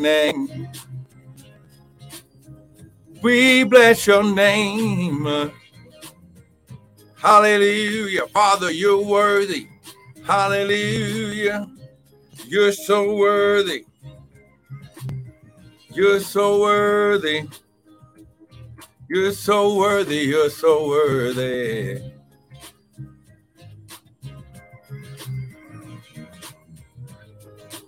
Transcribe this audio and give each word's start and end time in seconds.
name. 0.00 0.68
We 3.22 3.64
bless 3.64 4.06
your 4.06 4.22
name. 4.22 5.50
Hallelujah. 7.16 8.26
Father, 8.28 8.70
you're 8.70 9.02
worthy. 9.02 9.68
Hallelujah. 10.26 11.70
You're 12.46 12.72
so 12.72 13.16
worthy. 13.16 13.86
You're 15.92 16.20
so 16.20 16.60
worthy. 16.60 17.48
You're 19.08 19.32
so 19.32 19.76
worthy. 19.76 20.16
You're 20.16 20.50
so 20.50 20.88
worthy. 20.88 22.13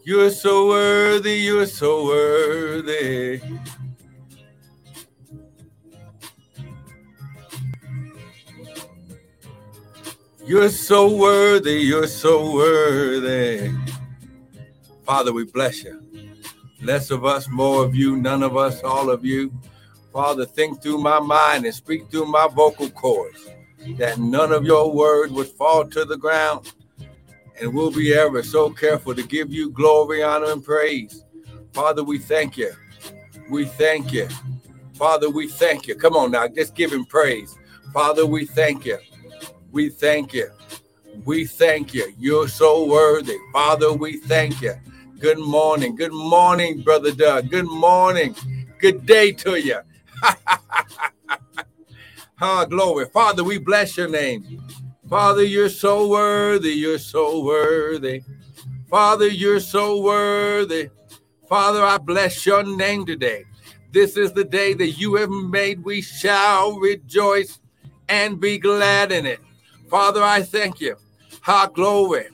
You're 0.07 0.31
so 0.31 0.69
worthy. 0.69 1.35
You're 1.39 1.67
so 1.67 2.07
worthy. 2.07 3.43
You're 10.45 10.69
so 10.69 11.13
worthy. 11.13 11.81
You're 11.81 12.07
so 12.07 12.53
worthy. 12.55 13.75
Father, 15.05 15.33
we 15.33 15.43
bless 15.43 15.83
you. 15.83 16.01
Less 16.81 17.11
of 17.11 17.25
us, 17.25 17.49
more 17.49 17.85
of 17.85 17.97
you, 17.97 18.17
none 18.17 18.45
of 18.45 18.57
us, 18.57 18.85
all 18.85 19.11
of 19.11 19.25
you. 19.25 19.53
Father, 20.13 20.47
think 20.47 20.81
through 20.81 20.99
my 20.99 21.19
mind 21.19 21.65
and 21.65 21.75
speak 21.75 22.09
through 22.13 22.27
my 22.27 22.47
vocal 22.47 22.91
cords 22.91 23.45
that 23.99 24.19
none 24.19 24.53
of 24.53 24.65
your 24.65 24.93
word 24.93 25.33
would 25.33 25.49
fall 25.49 25.85
to 25.85 26.05
the 26.05 26.17
ground. 26.17 26.73
And 27.61 27.73
we'll 27.73 27.91
be 27.91 28.13
ever 28.15 28.43
so 28.43 28.71
careful 28.71 29.15
to 29.15 29.23
give 29.23 29.53
you 29.53 29.71
glory, 29.71 30.23
honor, 30.23 30.53
and 30.53 30.65
praise. 30.65 31.25
Father, 31.73 32.05
we 32.05 32.19
thank 32.19 32.57
you. 32.57 32.73
We 33.49 33.65
thank 33.65 34.13
you. 34.13 34.29
Father, 34.95 35.31
we 35.31 35.49
thank 35.49 35.87
you. 35.87 35.95
Come 35.95 36.17
on 36.17 36.31
now, 36.33 36.49
just 36.49 36.75
give 36.75 36.93
him 36.93 37.05
praise. 37.05 37.57
Father, 37.93 38.27
we 38.27 38.47
thank 38.47 38.85
you. 38.85 38.99
We 39.71 39.89
thank 39.91 40.33
you. 40.33 40.51
We 41.25 41.47
thank 41.47 41.95
you. 41.95 42.13
You're 42.19 42.49
so 42.49 42.85
worthy. 42.87 43.37
Father, 43.53 43.93
we 43.93 44.19
thank 44.19 44.61
you. 44.61 44.75
Good 45.19 45.39
morning. 45.39 45.97
Good 45.97 46.13
morning, 46.13 46.83
Brother 46.83 47.13
Doug. 47.13 47.51
Good 47.51 47.67
morning. 47.67 48.35
Good 48.81 49.07
day 49.07 49.33
to 49.33 49.57
you. 49.61 49.79
ah, 52.41 52.65
glory. 52.67 53.07
Father, 53.07 53.43
we 53.45 53.59
bless 53.59 53.97
your 53.97 54.09
name. 54.09 54.63
Father, 55.09 55.45
you're 55.45 55.69
so 55.69 56.09
worthy. 56.09 56.73
You're 56.73 56.99
so 56.99 57.45
worthy. 57.45 58.23
Father, 58.91 59.29
you're 59.29 59.61
so 59.61 60.01
worthy. 60.03 60.91
Father, 61.49 61.85
I 61.85 61.99
bless 61.99 62.45
your 62.45 62.65
name 62.65 63.07
today. 63.07 63.45
This 63.93 64.17
is 64.17 64.33
the 64.33 64.45
day 64.45 64.75
that 64.75 64.93
you 64.93 65.15
have 65.15 65.31
made. 65.31 65.85
We 65.85 66.03
shall 66.03 66.79
rejoice 66.79 67.61
and 68.09 68.41
be 68.41 68.59
glad 68.59 69.13
in 69.13 69.27
it. 69.27 69.41
Father, 69.89 70.23
I 70.23 70.43
thank 70.43 70.81
you. 70.81 70.97
Ha, 71.43 71.69
glory. 71.69 72.27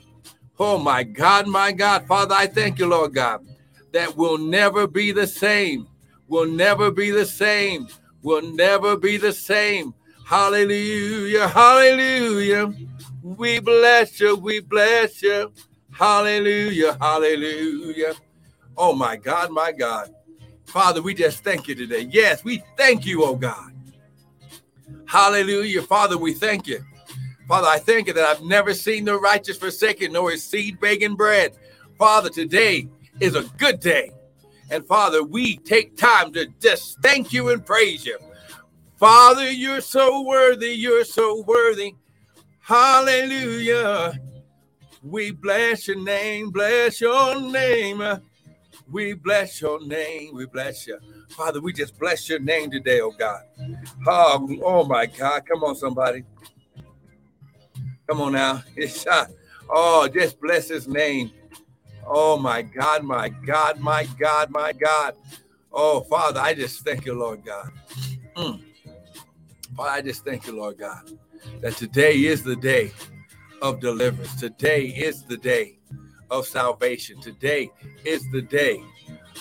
Oh, 0.59 0.79
my 0.79 1.03
God, 1.03 1.47
my 1.47 1.71
God. 1.71 2.07
Father, 2.07 2.33
I 2.33 2.47
thank 2.47 2.79
you, 2.79 2.87
Lord 2.87 3.13
God, 3.13 3.45
that 3.91 4.17
will 4.17 4.37
never 4.39 4.87
be 4.87 5.11
the 5.11 5.27
same. 5.27 5.87
Will 6.27 6.47
never 6.47 6.89
be 6.89 7.11
the 7.11 7.25
same. 7.25 7.87
Will 8.23 8.41
never 8.41 8.97
be 8.97 9.17
the 9.17 9.33
same. 9.33 9.93
Hallelujah. 10.25 11.47
Hallelujah. 11.47 12.73
We 13.21 13.59
bless 13.59 14.19
you. 14.19 14.35
We 14.35 14.61
bless 14.61 15.21
you. 15.21 15.51
Hallelujah. 15.91 16.97
Hallelujah. 16.99 18.13
Oh, 18.77 18.93
my 18.93 19.15
God, 19.15 19.51
my 19.51 19.71
God. 19.71 20.09
Father, 20.65 21.01
we 21.01 21.13
just 21.13 21.43
thank 21.43 21.67
you 21.67 21.75
today. 21.75 22.07
Yes, 22.09 22.43
we 22.43 22.63
thank 22.77 23.05
you, 23.05 23.23
oh 23.23 23.35
God. 23.35 23.71
Hallelujah. 25.05 25.83
Father, 25.83 26.17
we 26.17 26.33
thank 26.33 26.67
you. 26.67 26.83
Father, 27.47 27.67
I 27.67 27.77
thank 27.77 28.07
you 28.07 28.13
that 28.13 28.25
I've 28.25 28.41
never 28.43 28.73
seen 28.73 29.05
the 29.05 29.19
righteous 29.19 29.57
forsaken, 29.57 30.13
nor 30.13 30.31
his 30.31 30.43
seed 30.43 30.79
begging 30.79 31.15
bread. 31.15 31.53
Father, 31.99 32.29
today 32.29 32.87
is 33.19 33.35
a 33.35 33.43
good 33.57 33.79
day. 33.79 34.11
And 34.71 34.85
Father, 34.87 35.23
we 35.23 35.57
take 35.57 35.95
time 35.97 36.33
to 36.33 36.47
just 36.59 36.99
thank 37.01 37.33
you 37.33 37.49
and 37.49 37.63
praise 37.63 38.05
you. 38.05 38.17
Father, 39.03 39.51
you're 39.51 39.81
so 39.81 40.21
worthy. 40.21 40.69
You're 40.69 41.03
so 41.03 41.41
worthy. 41.41 41.95
Hallelujah. 42.61 44.17
We 45.03 45.31
bless 45.31 45.89
your 45.89 46.01
name. 46.01 46.51
Bless 46.51 47.01
your 47.01 47.37
name. 47.41 48.01
We 48.89 49.11
bless 49.11 49.59
your 49.59 49.85
name. 49.85 50.33
We 50.33 50.45
bless 50.45 50.87
you. 50.87 50.99
Father, 51.27 51.59
we 51.59 51.73
just 51.73 51.99
bless 51.99 52.29
your 52.29 52.39
name 52.39 52.71
today, 52.71 53.01
oh 53.01 53.11
God. 53.11 53.41
Oh, 54.07 54.47
oh 54.63 54.85
my 54.85 55.05
God. 55.05 55.45
Come 55.47 55.65
on, 55.65 55.75
somebody. 55.75 56.23
Come 58.07 58.21
on 58.21 58.31
now. 58.31 58.63
Oh, 59.69 60.07
just 60.07 60.39
bless 60.39 60.69
his 60.69 60.87
name. 60.87 61.31
Oh 62.07 62.37
my 62.37 62.61
God, 62.61 63.03
my 63.03 63.27
God, 63.27 63.81
my 63.81 64.07
God, 64.17 64.49
my 64.49 64.71
God. 64.71 65.15
Oh 65.73 66.01
Father, 66.01 66.39
I 66.39 66.53
just 66.53 66.85
thank 66.85 67.05
you, 67.05 67.13
Lord 67.15 67.43
God. 67.43 67.71
Mm. 68.37 68.61
Father, 69.75 69.89
I 69.89 70.01
just 70.01 70.23
thank 70.23 70.45
you, 70.45 70.55
Lord 70.55 70.77
God, 70.77 71.01
that 71.61 71.75
today 71.77 72.13
is 72.13 72.43
the 72.43 72.55
day 72.55 72.91
of 73.61 73.79
deliverance. 73.79 74.35
Today 74.35 74.85
is 74.85 75.23
the 75.23 75.37
day 75.37 75.79
of 76.29 76.45
salvation. 76.45 77.19
Today 77.21 77.71
is 78.05 78.29
the 78.31 78.41
day 78.41 78.83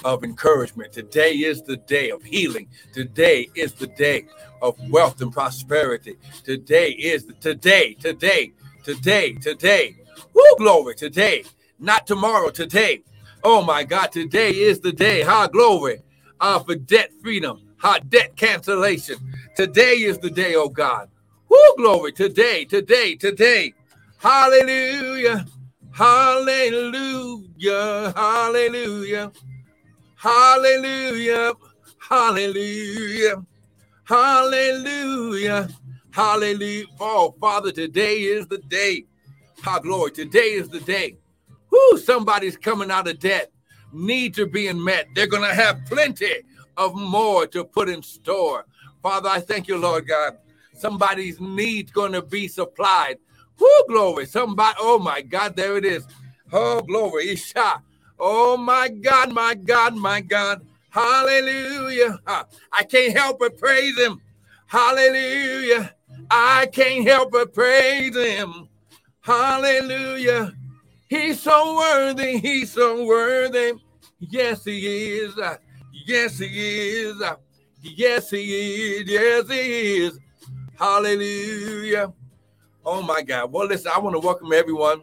of 0.05 0.25
encouragement. 0.25 0.93
Today 0.93 1.33
is 1.33 1.63
the 1.63 1.77
day 1.77 2.11
of 2.11 2.23
healing. 2.23 2.69
Today 2.95 3.49
is 3.55 3.75
the 3.75 3.89
day 3.89 4.27
of 4.63 4.77
wealth 4.91 5.21
and 5.21 5.33
prosperity. 5.33 6.17
Today 6.45 6.91
is 6.93 7.27
the 7.27 7.35
today, 7.35 7.95
today, 7.95 8.53
today, 8.85 9.35
today. 9.35 9.97
Woo, 10.33 10.57
glory, 10.57 10.95
today, 10.95 11.45
not 11.79 12.07
tomorrow, 12.07 12.49
today. 12.51 13.03
Oh 13.45 13.63
my 13.63 13.85
God, 13.85 14.13
today 14.13 14.51
is 14.51 14.81
the 14.81 14.93
day. 14.93 15.23
High 15.23 15.49
glory 15.49 16.01
uh, 16.41 16.59
for 16.61 16.75
debt 16.75 17.13
freedom, 17.23 17.61
high 17.83 17.99
debt 18.01 18.37
cancellation. 18.37 19.17
Today 19.57 19.97
is 20.03 20.19
the 20.19 20.31
day, 20.31 20.55
oh 20.55 20.71
God. 20.71 21.11
Woo, 21.51 21.59
glory, 21.77 22.13
today, 22.13 22.65
today, 22.65 23.17
today. 23.17 23.75
Hallelujah, 24.19 25.45
hallelujah, 25.93 27.45
hallelujah. 28.17 29.33
Hallelujah. 30.23 31.53
Hallelujah. 31.99 33.45
Hallelujah. 34.05 35.69
Hallelujah. 36.13 36.87
Oh, 37.01 37.35
Father, 37.41 37.73
today 37.73 38.19
is 38.19 38.47
the 38.47 38.59
day. 38.59 39.05
How 39.63 39.81
glory. 39.81 40.13
Today 40.13 40.53
is 40.53 40.69
the 40.69 40.79
day. 40.79 41.17
Whoo, 41.73 41.99
somebody's 41.99 42.57
coming 42.57 42.93
out 42.93 43.09
of 43.09 43.19
debt. 43.19 43.51
Needs 43.93 44.39
are 44.39 44.47
being 44.47 44.83
met. 44.85 45.09
They're 45.17 45.27
going 45.27 45.49
to 45.49 45.57
have 45.57 45.85
plenty 45.87 46.43
of 46.77 46.95
more 46.97 47.47
to 47.49 47.65
put 47.65 47.89
in 47.89 48.03
store. 48.03 48.67
Father, 49.03 49.29
I 49.31 49.41
thank 49.41 49.69
you, 49.69 49.79
Lord 49.79 50.09
God. 50.09 50.39
Somebody's 50.75 51.41
needs 51.41 51.93
going 51.93 52.13
to 52.13 52.23
be 52.23 52.49
supplied. 52.49 53.19
Whoo, 53.61 53.85
glory. 53.89 54.27
Somebody, 54.27 54.77
oh 54.81 54.99
my 54.99 55.23
God, 55.23 55.57
there 55.57 55.77
it 55.79 55.85
is. 55.85 56.07
Oh, 56.53 56.83
glory. 56.83 57.31
Isha. 57.31 57.83
Oh 58.19 58.57
my 58.57 58.89
God, 58.89 59.33
my 59.33 59.55
God, 59.55 59.97
my 59.97 60.21
God. 60.23 60.67
Hallelujah. 60.91 62.21
I 62.73 62.85
can't 62.85 63.17
help 63.17 63.41
but 63.41 63.59
praise 63.59 63.99
him. 63.99 64.21
Hallelujah. 64.67 65.95
I 66.31 66.67
can't 66.73 67.07
help 67.09 67.33
but 67.33 67.55
praise 67.55 68.17
him. 68.17 68.69
Hallelujah. 69.23 70.55
He's 71.09 71.41
so 71.41 71.77
worthy. 71.77 72.39
He's 72.39 72.73
so 72.73 73.05
worthy. 73.07 73.75
Yes, 74.21 74.65
he 74.65 74.87
is. 75.19 75.35
Yes, 76.05 76.39
he 76.39 76.47
is. 76.47 77.23
Yes, 77.83 78.31
he 78.31 78.97
is. 78.97 79.09
Yes, 79.09 79.49
he 79.49 79.97
is. 80.05 80.19
Hallelujah. 80.79 82.13
Oh 82.85 83.03
my 83.03 83.23
God. 83.23 83.53
Well, 83.53 83.67
listen, 83.67 83.93
I 83.95 83.99
want 84.01 84.15
to 84.15 84.21
welcome 84.21 84.53
everyone 84.53 85.03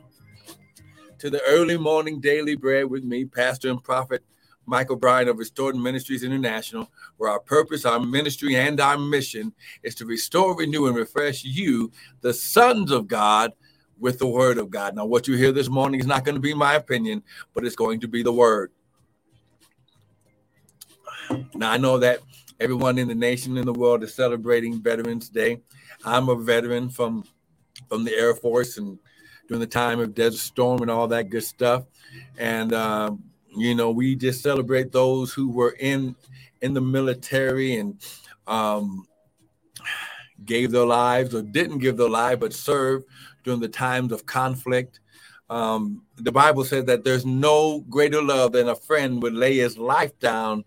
to 1.19 1.30
the 1.30 1.42
early 1.48 1.78
morning 1.78 2.19
daily 2.19 2.56
bread 2.56 2.86
with 2.90 3.04
me, 3.04 3.25
Pastor 3.25 3.69
and 3.69 3.84
Prophet 3.84 4.24
Michael 4.66 4.98
Bryan 4.98 5.30
of 5.30 5.38
Restored 5.38 5.75
Ministries 5.75 6.24
International, 6.24 6.92
where 7.18 7.31
our 7.31 7.40
purpose, 7.40 7.86
our 7.86 8.00
ministry, 8.00 8.56
and 8.56 8.80
our 8.80 8.98
mission 8.98 9.54
is 9.84 9.95
to 9.95 10.06
restore, 10.06 10.56
renew, 10.56 10.88
and 10.88 10.95
refresh 10.95 11.44
you, 11.44 11.92
the 12.22 12.34
sons 12.34 12.92
of 12.92 13.07
God, 13.07 13.54
with 14.00 14.19
the 14.19 14.28
word 14.28 14.57
of 14.57 14.69
God. 14.69 14.95
Now, 14.95 15.06
what 15.06 15.28
you 15.28 15.36
hear 15.36 15.52
this 15.52 15.69
morning 15.69 16.00
is 16.00 16.06
not 16.06 16.24
going 16.24 16.36
to 16.36 16.42
be 16.42 16.54
my 16.54 16.75
opinion, 16.75 17.24
but 17.54 17.66
it's 17.66 17.75
going 17.75 18.00
to 18.02 18.07
be 18.07 18.22
the 18.22 18.31
word. 18.31 18.72
Now, 21.56 21.72
I 21.72 21.78
know 21.78 21.98
that 22.00 22.20
everyone 22.60 22.98
in 22.98 23.08
the 23.08 23.16
nation 23.16 23.58
and 23.58 23.68
the 23.68 23.74
world 23.74 24.04
is 24.04 24.14
celebrating 24.14 24.81
Veterans 24.81 25.30
Day. 25.30 25.62
I'm 26.04 26.30
a 26.30 26.36
veteran 26.36 26.90
from 26.90 27.24
from 27.88 28.04
the 28.04 28.14
Air 28.14 28.36
Force 28.36 28.78
and 28.78 29.00
during 29.48 29.62
the 29.62 29.68
time 29.68 30.00
of 30.00 30.14
Desert 30.14 30.40
Storm 30.40 30.81
and 30.81 30.92
all 30.92 31.08
that 31.08 31.30
good 31.30 31.44
stuff. 31.44 31.86
And 32.38 32.74
uh, 32.74 33.12
you 33.56 33.76
know, 33.76 33.92
we 33.92 34.16
just 34.16 34.42
celebrate 34.42 34.92
those 34.92 35.34
who 35.34 35.50
were 35.50 35.76
in 35.80 36.16
in 36.62 36.74
the 36.74 36.81
military 36.81 37.76
and 37.76 38.02
um, 38.48 39.08
gave 40.46 40.72
their 40.72 40.86
lives 40.86 41.34
or 41.34 41.42
didn't 41.42 41.80
give 41.80 41.98
their 41.98 42.10
life 42.10 42.40
but 42.40 42.54
served 42.54 43.06
during 43.44 43.60
the 43.60 43.68
times 43.68 44.12
of 44.12 44.26
conflict. 44.26 45.00
Um, 45.50 46.04
the 46.18 46.31
Bible 46.31 46.64
says 46.64 46.86
that 46.86 47.04
there's 47.04 47.26
no 47.26 47.80
greater 47.90 48.22
love 48.22 48.52
than 48.52 48.70
a 48.70 48.76
friend 48.76 49.22
would 49.24 49.34
lay 49.34 49.58
his 49.58 49.78
life 49.78 50.18
down 50.20 50.64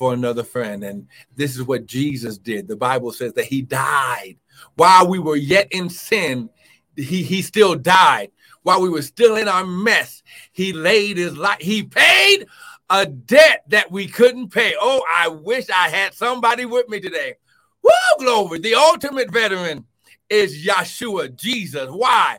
for 0.00 0.14
another 0.14 0.42
friend. 0.42 0.82
And 0.82 1.06
this 1.36 1.56
is 1.56 1.62
what 1.62 1.84
Jesus 1.84 2.38
did. 2.38 2.66
The 2.66 2.74
Bible 2.74 3.12
says 3.12 3.34
that 3.34 3.44
he 3.44 3.60
died 3.60 4.36
while 4.74 5.06
we 5.06 5.18
were 5.18 5.36
yet 5.36 5.68
in 5.72 5.90
sin. 5.90 6.48
He, 6.96 7.22
he 7.22 7.42
still 7.42 7.74
died 7.74 8.30
while 8.62 8.80
we 8.80 8.88
were 8.88 9.02
still 9.02 9.36
in 9.36 9.46
our 9.46 9.66
mess. 9.66 10.22
He 10.52 10.72
laid 10.72 11.18
his 11.18 11.36
life, 11.36 11.60
he 11.60 11.82
paid 11.82 12.46
a 12.88 13.04
debt 13.04 13.64
that 13.68 13.92
we 13.92 14.08
couldn't 14.08 14.48
pay. 14.48 14.72
Oh, 14.80 15.02
I 15.14 15.28
wish 15.28 15.68
I 15.68 15.90
had 15.90 16.14
somebody 16.14 16.64
with 16.64 16.88
me 16.88 17.00
today. 17.00 17.34
Woo, 17.82 17.90
glory. 18.18 18.58
The 18.58 18.76
ultimate 18.76 19.30
veteran 19.30 19.84
is 20.30 20.66
Yeshua, 20.66 21.36
Jesus. 21.36 21.90
Why? 21.90 22.38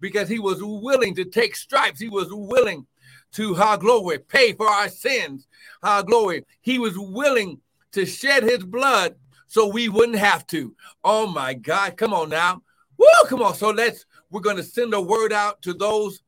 Because 0.00 0.30
he 0.30 0.38
was 0.38 0.62
willing 0.62 1.14
to 1.16 1.26
take 1.26 1.56
stripes. 1.56 2.00
He 2.00 2.08
was 2.08 2.28
willing 2.30 2.86
to, 3.32 3.54
how 3.54 3.76
glory, 3.76 4.18
pay 4.18 4.52
for 4.52 4.68
our 4.68 4.88
sins. 4.88 5.46
How 5.82 6.02
glory. 6.02 6.44
He 6.60 6.78
was 6.78 6.98
willing 6.98 7.60
to 7.92 8.06
shed 8.06 8.42
his 8.42 8.64
blood 8.64 9.16
so 9.46 9.66
we 9.66 9.88
wouldn't 9.88 10.18
have 10.18 10.46
to. 10.48 10.74
Oh 11.04 11.26
my 11.26 11.54
God. 11.54 11.96
Come 11.96 12.14
on 12.14 12.30
now. 12.30 12.62
Woo, 12.96 13.06
come 13.28 13.42
on. 13.42 13.54
So 13.54 13.70
let's, 13.70 14.06
we're 14.30 14.40
going 14.40 14.56
to 14.56 14.62
send 14.62 14.94
a 14.94 15.00
word 15.00 15.32
out 15.32 15.60
to 15.62 15.74
those 15.74 16.22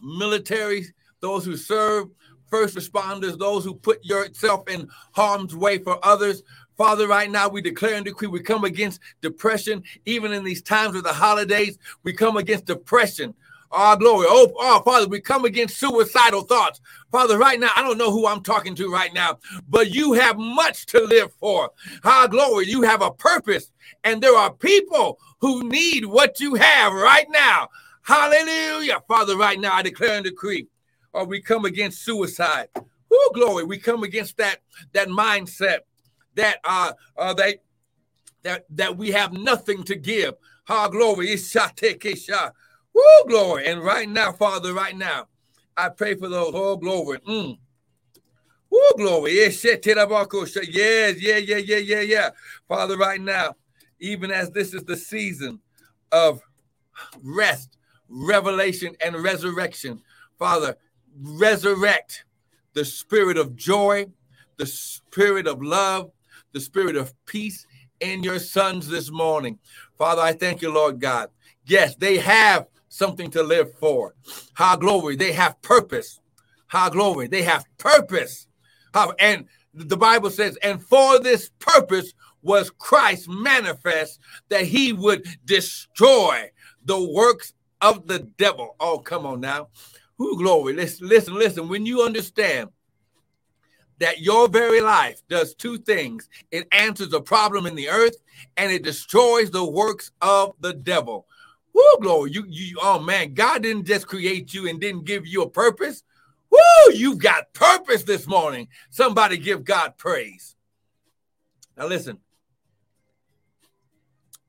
military, 0.00 0.86
those 1.20 1.44
who 1.44 1.56
serve, 1.56 2.08
first 2.48 2.76
responders, 2.76 3.38
those 3.38 3.64
who 3.64 3.74
put 3.74 4.04
yourself 4.04 4.68
in 4.68 4.88
harm's 5.12 5.54
way 5.54 5.78
for 5.78 6.04
others. 6.04 6.42
Father, 6.76 7.06
right 7.06 7.30
now 7.30 7.48
we 7.48 7.60
declare 7.60 7.96
and 7.96 8.04
decree 8.04 8.26
we 8.26 8.40
come 8.40 8.64
against 8.64 9.00
depression, 9.20 9.82
even 10.06 10.32
in 10.32 10.42
these 10.42 10.62
times 10.62 10.96
of 10.96 11.04
the 11.04 11.12
holidays. 11.12 11.78
We 12.02 12.14
come 12.14 12.36
against 12.36 12.64
depression. 12.64 13.34
Our 13.72 13.94
oh, 13.94 13.98
glory. 13.98 14.26
Oh, 14.28 14.52
oh, 14.56 14.82
Father, 14.82 15.06
we 15.06 15.20
come 15.20 15.44
against 15.44 15.78
suicidal 15.78 16.42
thoughts. 16.42 16.80
Father, 17.12 17.38
right 17.38 17.58
now, 17.58 17.70
I 17.76 17.82
don't 17.82 17.98
know 17.98 18.10
who 18.10 18.26
I'm 18.26 18.42
talking 18.42 18.74
to 18.74 18.92
right 18.92 19.14
now, 19.14 19.38
but 19.68 19.94
you 19.94 20.12
have 20.14 20.38
much 20.38 20.86
to 20.86 21.04
live 21.04 21.32
for. 21.34 21.70
Our 22.02 22.26
glory. 22.26 22.66
You 22.66 22.82
have 22.82 23.00
a 23.00 23.12
purpose, 23.12 23.70
and 24.02 24.20
there 24.20 24.36
are 24.36 24.52
people 24.52 25.20
who 25.40 25.68
need 25.68 26.04
what 26.04 26.40
you 26.40 26.54
have 26.56 26.92
right 26.92 27.26
now. 27.30 27.68
Hallelujah. 28.02 29.02
Father, 29.06 29.36
right 29.36 29.60
now, 29.60 29.74
I 29.74 29.82
declare 29.82 30.16
and 30.16 30.24
decree, 30.24 30.66
or 31.12 31.24
we 31.24 31.40
come 31.40 31.64
against 31.64 32.04
suicide. 32.04 32.68
Oh, 33.12 33.30
glory. 33.34 33.64
We 33.64 33.78
come 33.78 34.02
against 34.02 34.36
that, 34.38 34.58
that 34.92 35.08
mindset 35.08 35.80
that 36.34 36.58
uh, 36.64 36.92
uh 37.16 37.34
they 37.34 37.58
that 38.42 38.64
that 38.70 38.96
we 38.96 39.10
have 39.12 39.32
nothing 39.32 39.84
to 39.84 39.94
give. 39.94 40.34
Ha 40.64 40.88
glory. 40.88 41.36
Woo, 43.00 43.28
glory. 43.28 43.66
And 43.66 43.82
right 43.82 44.08
now, 44.08 44.32
Father, 44.32 44.74
right 44.74 44.96
now, 44.96 45.26
I 45.76 45.88
pray 45.88 46.14
for 46.14 46.28
those. 46.28 46.52
Oh, 46.54 46.76
glory. 46.76 47.18
Mm. 47.20 47.58
Woo, 48.70 48.90
glory. 48.96 49.36
Yes, 49.36 49.64
yeah, 49.64 49.76
yeah, 49.82 51.36
yeah, 51.36 51.76
yeah, 51.76 52.00
yeah. 52.00 52.30
Father, 52.68 52.96
right 52.96 53.20
now, 53.20 53.54
even 54.00 54.30
as 54.30 54.50
this 54.50 54.74
is 54.74 54.84
the 54.84 54.96
season 54.96 55.60
of 56.12 56.42
rest, 57.22 57.78
revelation, 58.08 58.94
and 59.04 59.16
resurrection, 59.16 60.02
Father, 60.38 60.76
resurrect 61.18 62.24
the 62.74 62.84
spirit 62.84 63.36
of 63.38 63.56
joy, 63.56 64.06
the 64.58 64.66
spirit 64.66 65.46
of 65.46 65.62
love, 65.62 66.10
the 66.52 66.60
spirit 66.60 66.96
of 66.96 67.14
peace 67.24 67.66
in 68.00 68.22
your 68.22 68.38
sons 68.38 68.88
this 68.88 69.10
morning. 69.10 69.58
Father, 69.96 70.22
I 70.22 70.32
thank 70.32 70.60
you, 70.60 70.72
Lord 70.72 71.00
God. 71.00 71.30
Yes, 71.66 71.94
they 71.96 72.18
have 72.18 72.66
something 72.90 73.30
to 73.30 73.42
live 73.42 73.74
for. 73.78 74.14
High 74.54 74.76
glory, 74.76 75.16
they 75.16 75.32
have 75.32 75.60
purpose. 75.62 76.20
High 76.68 76.90
glory, 76.90 77.28
they 77.28 77.42
have 77.42 77.64
purpose. 77.78 78.46
And 79.18 79.46
the 79.72 79.96
Bible 79.96 80.30
says, 80.30 80.58
and 80.62 80.82
for 80.82 81.18
this 81.20 81.50
purpose 81.58 82.12
was 82.42 82.70
Christ 82.70 83.28
manifest 83.28 84.20
that 84.50 84.64
he 84.64 84.92
would 84.92 85.26
destroy 85.46 86.50
the 86.84 87.02
works 87.02 87.54
of 87.80 88.06
the 88.06 88.20
devil. 88.20 88.76
Oh, 88.80 88.98
come 88.98 89.26
on 89.26 89.40
now. 89.40 89.68
Who 90.18 90.36
glory? 90.38 90.74
Listen, 90.74 91.08
listen, 91.08 91.34
listen. 91.34 91.68
When 91.68 91.86
you 91.86 92.02
understand 92.02 92.70
that 94.00 94.20
your 94.20 94.48
very 94.48 94.80
life 94.80 95.22
does 95.28 95.54
two 95.54 95.78
things 95.78 96.28
it 96.50 96.66
answers 96.72 97.12
a 97.12 97.20
problem 97.20 97.66
in 97.66 97.74
the 97.74 97.88
earth 97.88 98.16
and 98.56 98.72
it 98.72 98.82
destroys 98.82 99.50
the 99.50 99.64
works 99.64 100.10
of 100.20 100.54
the 100.60 100.72
devil. 100.72 101.26
Woo, 101.72 101.82
glory. 102.00 102.32
You, 102.32 102.44
you, 102.48 102.78
oh 102.82 103.00
man, 103.00 103.34
God 103.34 103.62
didn't 103.62 103.86
just 103.86 104.06
create 104.06 104.52
you 104.52 104.68
and 104.68 104.80
didn't 104.80 105.04
give 105.04 105.26
you 105.26 105.42
a 105.42 105.50
purpose. 105.50 106.02
Woo, 106.50 106.92
you've 106.92 107.18
got 107.18 107.52
purpose 107.52 108.02
this 108.02 108.26
morning. 108.26 108.68
Somebody 108.90 109.38
give 109.38 109.64
God 109.64 109.96
praise. 109.96 110.56
Now, 111.76 111.86
listen, 111.86 112.18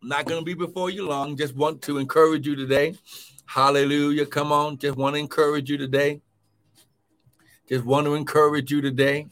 I'm 0.01 0.09
not 0.09 0.25
going 0.25 0.41
to 0.41 0.45
be 0.45 0.55
before 0.55 0.89
you 0.89 1.07
long. 1.07 1.37
Just 1.37 1.55
want 1.55 1.81
to 1.83 1.99
encourage 1.99 2.47
you 2.47 2.55
today. 2.55 2.95
Hallelujah. 3.45 4.25
Come 4.25 4.51
on. 4.51 4.77
Just 4.77 4.97
want 4.97 5.15
to 5.15 5.19
encourage 5.19 5.69
you 5.69 5.77
today. 5.77 6.21
Just 7.69 7.85
want 7.85 8.05
to 8.05 8.15
encourage 8.15 8.71
you 8.71 8.81
today. 8.81 9.27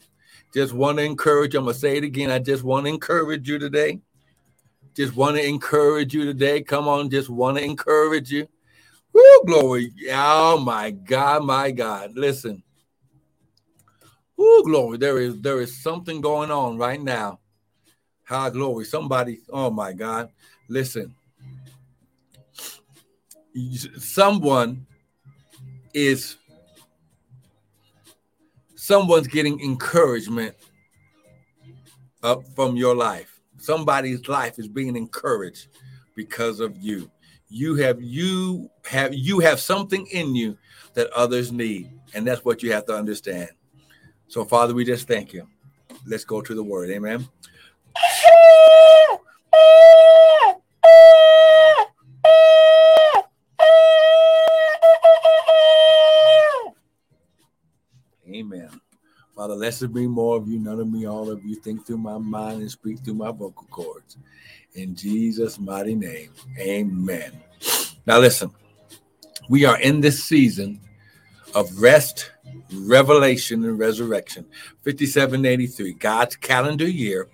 Just 0.54 0.72
want 0.72 0.98
to 0.98 1.04
encourage. 1.04 1.54
I'm 1.54 1.64
gonna 1.64 1.74
say 1.74 1.96
it 1.96 2.04
again. 2.04 2.30
I 2.30 2.38
just 2.38 2.64
want 2.64 2.86
to 2.86 2.92
encourage 2.92 3.48
you 3.48 3.58
today. 3.58 4.00
Just 4.94 5.14
want 5.16 5.36
to 5.36 5.46
encourage 5.46 6.12
you 6.14 6.24
today. 6.24 6.62
Come 6.62 6.88
on, 6.88 7.10
just 7.10 7.30
want 7.30 7.58
to 7.58 7.64
encourage 7.64 8.30
you. 8.30 8.48
Woo, 9.12 9.42
glory. 9.46 9.92
Oh 10.10 10.58
my 10.58 10.90
God, 10.90 11.44
my 11.44 11.70
God. 11.70 12.12
Listen. 12.16 12.62
Woo, 14.36 14.62
glory. 14.64 14.98
There 14.98 15.18
is 15.18 15.40
there 15.40 15.60
is 15.60 15.82
something 15.82 16.20
going 16.20 16.50
on 16.50 16.78
right 16.78 17.00
now. 17.00 17.40
High 18.24 18.50
glory. 18.50 18.84
Somebody, 18.84 19.40
oh 19.50 19.70
my 19.70 19.92
God. 19.92 20.30
Listen. 20.68 21.14
Someone 23.98 24.86
is 25.92 26.36
someone's 28.76 29.26
getting 29.26 29.60
encouragement 29.60 30.54
up 32.22 32.46
from 32.54 32.76
your 32.76 32.94
life. 32.94 33.29
Somebody's 33.60 34.26
life 34.26 34.58
is 34.58 34.68
being 34.68 34.96
encouraged 34.96 35.68
because 36.16 36.60
of 36.60 36.76
you. 36.78 37.10
You 37.48 37.74
have 37.76 38.00
you 38.00 38.70
have 38.86 39.12
you 39.12 39.40
have 39.40 39.60
something 39.60 40.06
in 40.06 40.34
you 40.34 40.56
that 40.94 41.10
others 41.10 41.52
need, 41.52 41.90
and 42.14 42.26
that's 42.26 42.44
what 42.44 42.62
you 42.62 42.72
have 42.72 42.86
to 42.86 42.94
understand. 42.94 43.50
So, 44.28 44.44
Father, 44.44 44.74
we 44.74 44.84
just 44.84 45.06
thank 45.06 45.32
you. 45.32 45.46
Let's 46.06 46.24
go 46.24 46.40
to 46.40 46.54
the 46.54 46.62
word. 46.62 46.90
Amen. 46.90 47.28
Father, 59.40 59.54
of 59.54 59.94
me, 59.94 60.06
more 60.06 60.36
of 60.36 60.46
you, 60.48 60.58
none 60.58 60.80
of 60.80 60.92
me, 60.92 61.06
all 61.06 61.30
of 61.30 61.42
you. 61.46 61.54
Think 61.54 61.86
through 61.86 61.96
my 61.96 62.18
mind 62.18 62.60
and 62.60 62.70
speak 62.70 62.98
through 62.98 63.14
my 63.14 63.30
vocal 63.30 63.66
cords. 63.70 64.18
In 64.74 64.94
Jesus' 64.94 65.58
mighty 65.58 65.94
name, 65.94 66.30
amen. 66.58 67.32
Now, 68.04 68.18
listen, 68.18 68.50
we 69.48 69.64
are 69.64 69.80
in 69.80 70.02
this 70.02 70.22
season 70.22 70.78
of 71.54 71.80
rest, 71.80 72.32
revelation, 72.70 73.64
and 73.64 73.78
resurrection. 73.78 74.44
5783, 74.84 75.94
God's 75.94 76.36
calendar 76.36 76.86
year. 76.86 77.26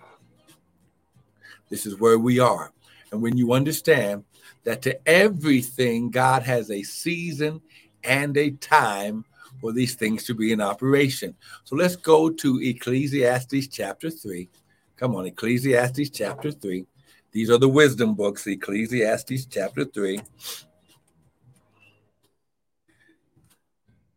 This 1.71 1.87
is 1.87 1.99
where 1.99 2.21
we 2.21 2.39
are. 2.39 2.71
And 3.11 3.21
when 3.21 3.37
you 3.37 3.53
understand 3.53 4.23
that 4.63 4.81
to 4.83 5.09
everything, 5.09 6.11
God 6.11 6.45
has 6.45 6.71
a 6.71 6.85
season 6.85 7.63
and 8.05 8.37
a 8.37 8.51
time 8.51 9.25
for 9.61 9.73
these 9.73 9.95
things 9.95 10.25
to 10.25 10.35
be 10.35 10.53
in 10.53 10.61
operation. 10.61 11.35
So 11.65 11.77
let's 11.77 11.97
go 11.97 12.31
to 12.31 12.61
Ecclesiastes 12.63 13.69
chapter 13.69 14.11
3. 14.11 14.49
Come 14.97 15.15
on, 15.15 15.27
Ecclesiastes 15.27 16.11
chapter 16.11 16.51
3. 16.51 16.87
These 17.33 17.51
are 17.51 17.59
the 17.59 17.69
wisdom 17.69 18.15
books, 18.15 18.47
Ecclesiastes 18.47 19.47
chapter 19.47 19.85
3. 19.85 20.21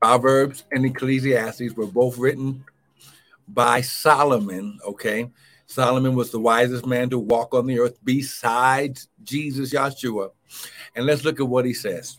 Proverbs 0.02 0.64
and 0.72 0.86
Ecclesiastes 0.86 1.74
were 1.74 1.86
both 1.86 2.18
written 2.18 2.64
by 3.48 3.82
Solomon, 3.82 4.80
okay? 4.86 5.30
Solomon 5.66 6.16
was 6.16 6.32
the 6.32 6.40
wisest 6.40 6.86
man 6.86 7.10
to 7.10 7.20
walk 7.20 7.54
on 7.54 7.68
the 7.68 7.80
earth 7.80 8.00
besides 8.04 9.10
Jesus 9.24 9.74
Yeshua. 9.74 10.32
And 10.96 11.06
let's 11.06 11.26
look 11.26 11.40
at 11.40 11.48
what 11.48 11.66
he 11.66 11.74
says. 11.74 12.18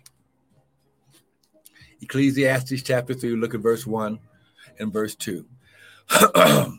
Ecclesiastes 2.02 2.82
chapter 2.82 3.14
3, 3.14 3.36
look 3.36 3.54
at 3.54 3.60
verse 3.60 3.86
1. 3.86 4.18
and 4.78 4.92
verse 4.92 5.14
2. 5.14 5.44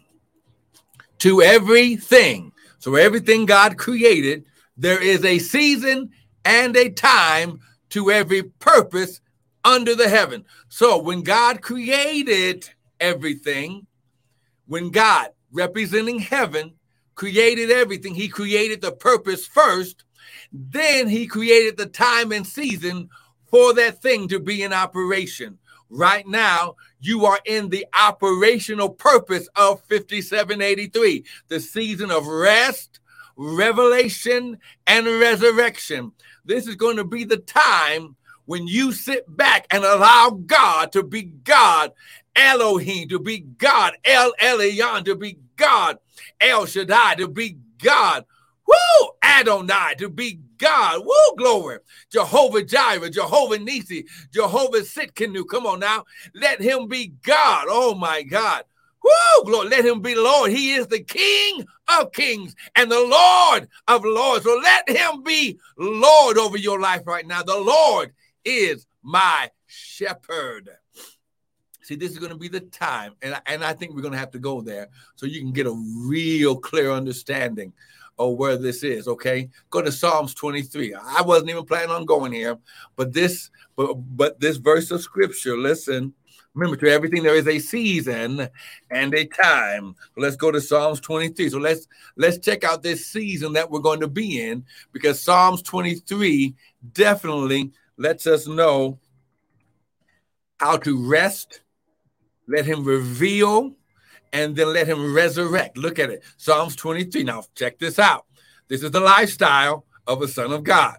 to 1.20 1.42
everything. 1.42 2.52
So, 2.80 2.96
everything 2.96 3.46
God 3.46 3.78
created, 3.78 4.46
there 4.76 5.02
is 5.02 5.24
a 5.24 5.38
season 5.38 6.10
and 6.44 6.76
a 6.76 6.90
time 6.90 7.60
to 7.90 8.12
every 8.12 8.44
purpose 8.44 9.22
under 9.64 9.94
the 9.94 10.10
heaven. 10.10 10.46
So, 10.70 10.98
when 10.98 11.22
God 11.22 11.62
created 11.62 12.68
everything, 13.00 13.86
when 14.66 14.90
God, 14.90 15.30
representing 15.52 16.20
heaven, 16.20 16.74
created 17.14 17.70
everything, 17.70 18.16
He 18.16 18.28
created 18.28 18.82
the 18.82 18.92
purpose 18.92 19.46
first, 19.46 20.04
then 20.52 21.08
He 21.08 21.28
created 21.28 21.78
the 21.78 21.86
time 21.86 22.32
and 22.32 22.48
season 22.48 23.10
for 23.52 23.74
that 23.76 24.02
thing 24.02 24.28
to 24.30 24.40
be 24.40 24.64
in 24.64 24.74
operation. 24.74 25.60
Right 25.90 26.26
now, 26.26 26.78
you 27.02 27.26
are 27.26 27.40
in 27.46 27.70
the 27.70 27.86
operational 27.94 28.90
purpose 28.90 29.50
of 29.58 29.82
5783, 29.82 31.26
the 31.50 31.60
season 31.60 32.10
of 32.12 32.26
rest, 32.26 33.02
revelation, 33.36 34.58
and 34.88 35.06
resurrection. 35.06 36.14
This 36.46 36.66
is 36.66 36.76
going 36.76 36.96
to 36.96 37.04
be 37.04 37.26
the 37.26 37.38
time 37.38 38.16
when 38.46 38.68
you 38.68 38.94
sit 38.94 39.26
back 39.36 39.68
and 39.70 39.84
allow 39.84 40.30
God 40.30 40.94
to 40.94 41.04
be 41.04 41.24
God, 41.24 41.92
Elohim 42.36 43.10
to 43.10 43.20
be 43.20 43.40
God, 43.40 43.98
El 44.06 44.34
Elyon 44.42 45.04
to 45.06 45.16
be 45.16 45.40
God, 45.58 45.98
El 46.40 46.66
Shaddai 46.66 47.16
to 47.16 47.28
be 47.28 47.58
God, 47.84 48.26
Woo! 48.66 49.10
Adonai 49.24 49.96
to 49.98 50.10
be 50.10 50.40
God. 50.62 51.02
Woo! 51.04 51.36
Glory. 51.38 51.80
Jehovah 52.12 52.64
Jireh, 52.64 53.10
Jehovah 53.10 53.58
Nisi, 53.58 54.06
Jehovah 54.32 54.82
Tsidkenu. 54.82 55.48
Come 55.50 55.66
on 55.66 55.80
now. 55.80 56.06
Let 56.36 56.62
him 56.62 56.88
be 56.88 57.14
God. 57.24 57.66
Oh 57.68 57.96
my 57.96 58.22
God. 58.22 58.64
Woo! 59.04 59.46
Glory. 59.46 59.70
Let 59.70 59.84
him 59.84 60.02
be 60.02 60.16
Lord. 60.16 60.52
He 60.52 60.74
is 60.74 60.88
the 60.88 61.02
King 61.02 61.66
of 62.00 62.12
kings 62.12 62.56
and 62.76 62.92
the 62.92 63.00
Lord 63.00 63.68
of 63.88 64.06
lords. 64.06 64.46
So 64.46 64.56
let 64.64 64.88
him 64.88 65.24
be 65.24 65.60
Lord 65.78 66.38
over 66.38 66.58
your 66.58 66.80
life 66.80 67.08
right 67.08 67.26
now. 67.26 67.42
The 67.42 67.60
Lord 67.60 68.14
is 68.46 68.86
my 69.02 69.50
shepherd. 69.66 70.70
See, 71.82 71.96
this 71.96 72.12
is 72.12 72.20
going 72.20 72.32
to 72.32 72.38
be 72.38 72.48
the 72.48 72.60
time, 72.60 73.14
and 73.24 73.34
I, 73.34 73.42
and 73.48 73.64
I 73.64 73.74
think 73.74 73.96
we're 73.96 74.04
going 74.04 74.14
to 74.14 74.20
have 74.20 74.32
to 74.32 74.40
go 74.40 74.62
there 74.62 74.90
so 75.16 75.26
you 75.26 75.42
can 75.42 75.52
get 75.52 75.66
a 75.66 75.84
real 76.06 76.56
clear 76.56 76.92
understanding 76.92 77.74
or 78.18 78.36
where 78.36 78.58
this 78.58 78.84
is. 78.84 79.08
Okay, 79.08 79.50
go 79.70 79.82
to 79.82 79.92
Psalms 79.92 80.34
23. 80.34 80.94
I 80.94 81.22
wasn't 81.22 81.50
even 81.50 81.66
planning 81.66 81.92
on 81.92 82.06
going 82.06 82.32
here, 82.32 82.58
but 82.96 83.14
this, 83.14 83.50
but 83.76 83.94
but 83.94 84.40
this 84.40 84.58
verse 84.58 84.92
of 84.92 85.02
scripture. 85.02 85.58
Listen, 85.58 86.14
remember 86.54 86.78
to 86.78 86.92
everything 86.92 87.24
there 87.24 87.36
is 87.36 87.48
a 87.48 87.60
season 87.60 88.48
and 88.90 89.14
a 89.14 89.26
time. 89.26 89.96
Let's 90.18 90.36
go 90.36 90.52
to 90.52 90.62
Psalms 90.62 91.00
23. 91.00 91.50
So 91.50 91.58
let's 91.58 91.88
let's 92.18 92.38
check 92.38 92.64
out 92.64 92.84
this 92.84 93.08
season 93.08 93.54
that 93.54 93.70
we're 93.70 93.80
going 93.80 94.02
to 94.02 94.08
be 94.08 94.42
in 94.42 94.66
because 94.92 95.22
Psalms 95.22 95.62
23 95.62 96.56
definitely 96.94 97.72
lets 97.98 98.28
us 98.28 98.48
know 98.48 99.00
how 100.60 100.78
to 100.78 101.10
rest. 101.10 101.62
Let 102.48 102.66
him 102.66 102.84
reveal 102.84 103.76
and 104.34 104.56
then 104.56 104.74
let 104.74 104.88
him 104.88 105.14
resurrect. 105.14 105.78
Look 105.78 106.00
at 106.00 106.10
it. 106.10 106.24
Psalms 106.38 106.76
23. 106.76 107.24
Now, 107.24 107.44
check 107.56 107.80
this 107.80 108.00
out. 108.00 108.26
This 108.68 108.84
is 108.84 108.92
the 108.92 109.00
lifestyle 109.00 109.86
of 110.08 110.22
a 110.22 110.28
son 110.28 110.52
of 110.52 110.64
God. 110.64 110.98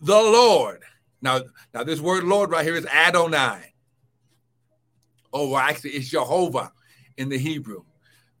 The 0.00 0.14
Lord. 0.14 0.82
Now, 1.22 1.40
now 1.74 1.84
this 1.84 2.00
word 2.00 2.24
Lord 2.24 2.50
right 2.50 2.64
here 2.64 2.76
is 2.76 2.86
Adonai. 2.86 3.74
Oh, 5.32 5.50
well, 5.50 5.60
actually, 5.60 5.90
it's 5.90 6.08
Jehovah 6.08 6.72
in 7.16 7.28
the 7.28 7.38
Hebrew. 7.38 7.82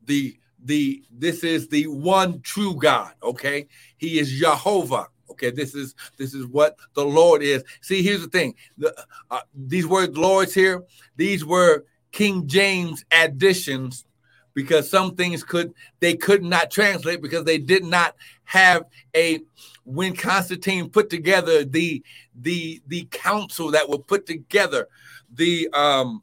The 0.04 0.38
the 0.64 1.04
this 1.10 1.44
is 1.44 1.68
the 1.68 1.86
one 1.86 2.40
true 2.40 2.74
God. 2.74 3.12
Okay, 3.22 3.68
He 3.96 4.18
is 4.18 4.30
Jehovah. 4.30 5.08
Okay, 5.30 5.50
this 5.50 5.74
is 5.74 5.94
this 6.16 6.34
is 6.34 6.46
what 6.46 6.76
the 6.94 7.04
Lord 7.04 7.42
is. 7.42 7.62
See, 7.82 8.02
here's 8.02 8.22
the 8.22 8.28
thing: 8.28 8.54
the, 8.78 8.94
uh, 9.30 9.40
these 9.54 9.86
words 9.86 10.16
"lords" 10.16 10.54
here, 10.54 10.84
these 11.16 11.44
were 11.44 11.84
King 12.16 12.46
James 12.46 13.04
additions 13.12 14.06
because 14.54 14.88
some 14.88 15.16
things 15.16 15.44
could 15.44 15.74
they 16.00 16.16
could 16.16 16.42
not 16.42 16.70
translate 16.70 17.20
because 17.20 17.44
they 17.44 17.58
did 17.58 17.84
not 17.84 18.16
have 18.44 18.84
a 19.14 19.40
when 19.84 20.16
Constantine 20.16 20.88
put 20.88 21.10
together 21.10 21.62
the 21.62 22.02
the 22.40 22.80
the 22.86 23.06
council 23.10 23.70
that 23.72 23.86
will 23.86 23.98
put 23.98 24.24
together 24.24 24.88
the 25.34 25.68
um 25.74 26.22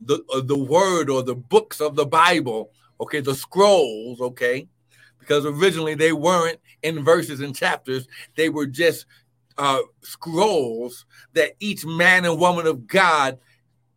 the 0.00 0.20
uh, 0.34 0.40
the 0.40 0.58
word 0.58 1.10
or 1.10 1.22
the 1.22 1.36
books 1.36 1.80
of 1.80 1.94
the 1.94 2.06
Bible, 2.06 2.72
okay, 3.00 3.20
the 3.20 3.36
scrolls, 3.36 4.20
okay, 4.20 4.66
because 5.20 5.46
originally 5.46 5.94
they 5.94 6.12
weren't 6.12 6.58
in 6.82 7.04
verses 7.04 7.38
and 7.38 7.54
chapters, 7.54 8.08
they 8.34 8.48
were 8.48 8.66
just 8.66 9.06
uh 9.58 9.78
scrolls 10.02 11.06
that 11.34 11.52
each 11.60 11.86
man 11.86 12.24
and 12.24 12.40
woman 12.40 12.66
of 12.66 12.88
God 12.88 13.38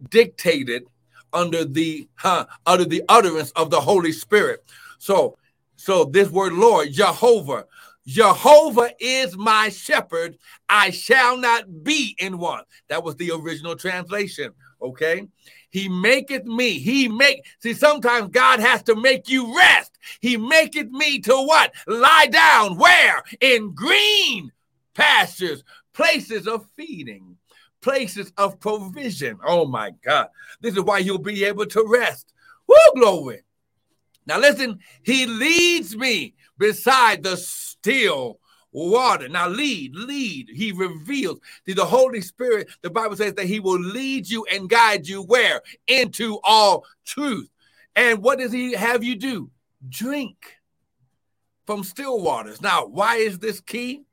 dictated 0.10 0.86
under 1.34 1.66
the 1.66 2.08
huh, 2.16 2.46
under 2.66 2.86
the 2.86 3.04
utterance 3.10 3.52
of 3.52 3.70
the 3.70 3.82
Holy 3.82 4.12
Spirit. 4.12 4.64
So, 5.00 5.38
so 5.76 6.06
this 6.06 6.30
word 6.30 6.54
Lord, 6.54 6.92
Jehovah, 6.92 7.66
Jehovah 8.06 8.92
is 9.00 9.38
my 9.38 9.70
shepherd, 9.70 10.38
I 10.68 10.90
shall 10.90 11.38
not 11.38 11.84
be 11.84 12.16
in 12.20 12.38
want. 12.38 12.68
That 12.90 13.04
was 13.04 13.16
the 13.16 13.32
original 13.32 13.76
translation. 13.76 14.54
Okay. 14.82 15.28
He 15.70 15.88
maketh 15.88 16.44
me. 16.46 16.80
He 16.80 17.08
make 17.08 17.46
see 17.60 17.74
sometimes 17.74 18.30
God 18.30 18.60
has 18.60 18.84
to 18.84 18.96
make 18.96 19.30
you 19.30 19.56
rest. 19.58 19.98
He 20.20 20.36
maketh 20.36 20.90
me 20.90 21.20
to 21.20 21.34
what? 21.34 21.74
Lie 21.88 22.28
down 22.30 22.78
where? 22.78 23.24
In 23.40 23.74
green 23.74 24.52
pastures, 24.94 25.64
places 25.94 26.48
of 26.48 26.66
feeding 26.76 27.38
places 27.82 28.32
of 28.38 28.60
provision. 28.60 29.38
Oh 29.46 29.66
my 29.66 29.92
God. 30.04 30.28
This 30.62 30.76
is 30.76 30.82
why 30.82 31.00
you'll 31.00 31.18
be 31.18 31.44
able 31.46 31.66
to 31.68 31.86
rest. 31.88 32.34
Woo, 32.68 32.76
glory. 32.96 33.42
Now 34.26 34.40
listen, 34.40 34.80
he 35.04 35.26
leads 35.26 35.96
me 35.96 36.36
beside 36.58 37.24
the 37.24 37.38
still 37.38 38.40
water. 38.72 39.28
Now 39.28 39.48
lead, 39.48 39.96
lead. 39.96 40.50
He 40.54 40.72
reveals 40.72 41.40
to 41.66 41.74
the 41.74 41.86
Holy 41.86 42.22
Spirit. 42.22 42.70
The 42.82 42.90
Bible 42.90 43.16
says 43.16 43.34
that 43.34 43.48
he 43.48 43.60
will 43.60 43.80
lead 43.80 44.30
you 44.30 44.46
and 44.52 44.70
guide 44.70 45.08
you 45.08 45.24
where? 45.24 45.62
Into 45.88 46.40
all 46.44 46.86
truth. 47.06 47.50
And 47.96 48.22
what 48.22 48.40
does 48.40 48.52
he 48.52 48.74
have 48.74 49.04
you 49.04 49.16
do? 49.16 49.50
Drink 49.90 50.38
from 51.66 51.84
still 51.84 52.22
waters. 52.22 52.62
Now, 52.62 52.86
why 52.86 53.18
is 53.18 53.40
this 53.40 53.60
key? 53.60 54.04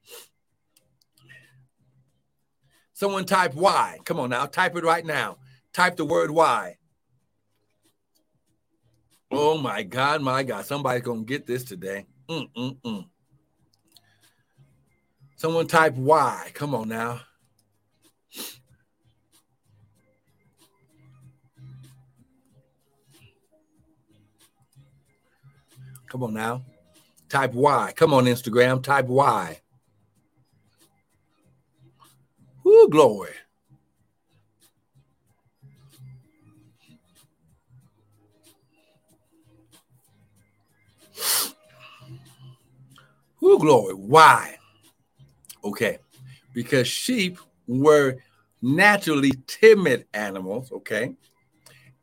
Someone 2.98 3.26
type 3.26 3.54
Y. 3.54 4.00
Come 4.04 4.18
on 4.18 4.30
now, 4.30 4.46
type 4.46 4.74
it 4.74 4.82
right 4.82 5.06
now. 5.06 5.36
Type 5.72 5.94
the 5.94 6.04
word 6.04 6.32
Y. 6.32 6.76
Oh 9.30 9.56
my 9.56 9.84
God, 9.84 10.20
my 10.20 10.42
God. 10.42 10.64
Somebody's 10.64 11.04
going 11.04 11.20
to 11.20 11.24
get 11.24 11.46
this 11.46 11.62
today. 11.62 12.06
Mm-mm-mm. 12.28 13.06
Someone 15.36 15.68
type 15.68 15.94
Y. 15.94 16.50
Come 16.54 16.74
on 16.74 16.88
now. 16.88 17.20
Come 26.08 26.24
on 26.24 26.34
now. 26.34 26.62
Type 27.28 27.52
Y. 27.52 27.92
Come 27.94 28.12
on, 28.12 28.24
Instagram. 28.24 28.82
Type 28.82 29.06
Y. 29.06 29.60
Glory. 32.88 33.32
Who 43.36 43.58
glory. 43.58 43.94
Why? 43.94 44.58
Okay. 45.64 45.98
Because 46.54 46.88
sheep 46.88 47.38
were 47.66 48.16
naturally 48.62 49.32
timid 49.46 50.06
animals, 50.14 50.72
okay? 50.72 51.14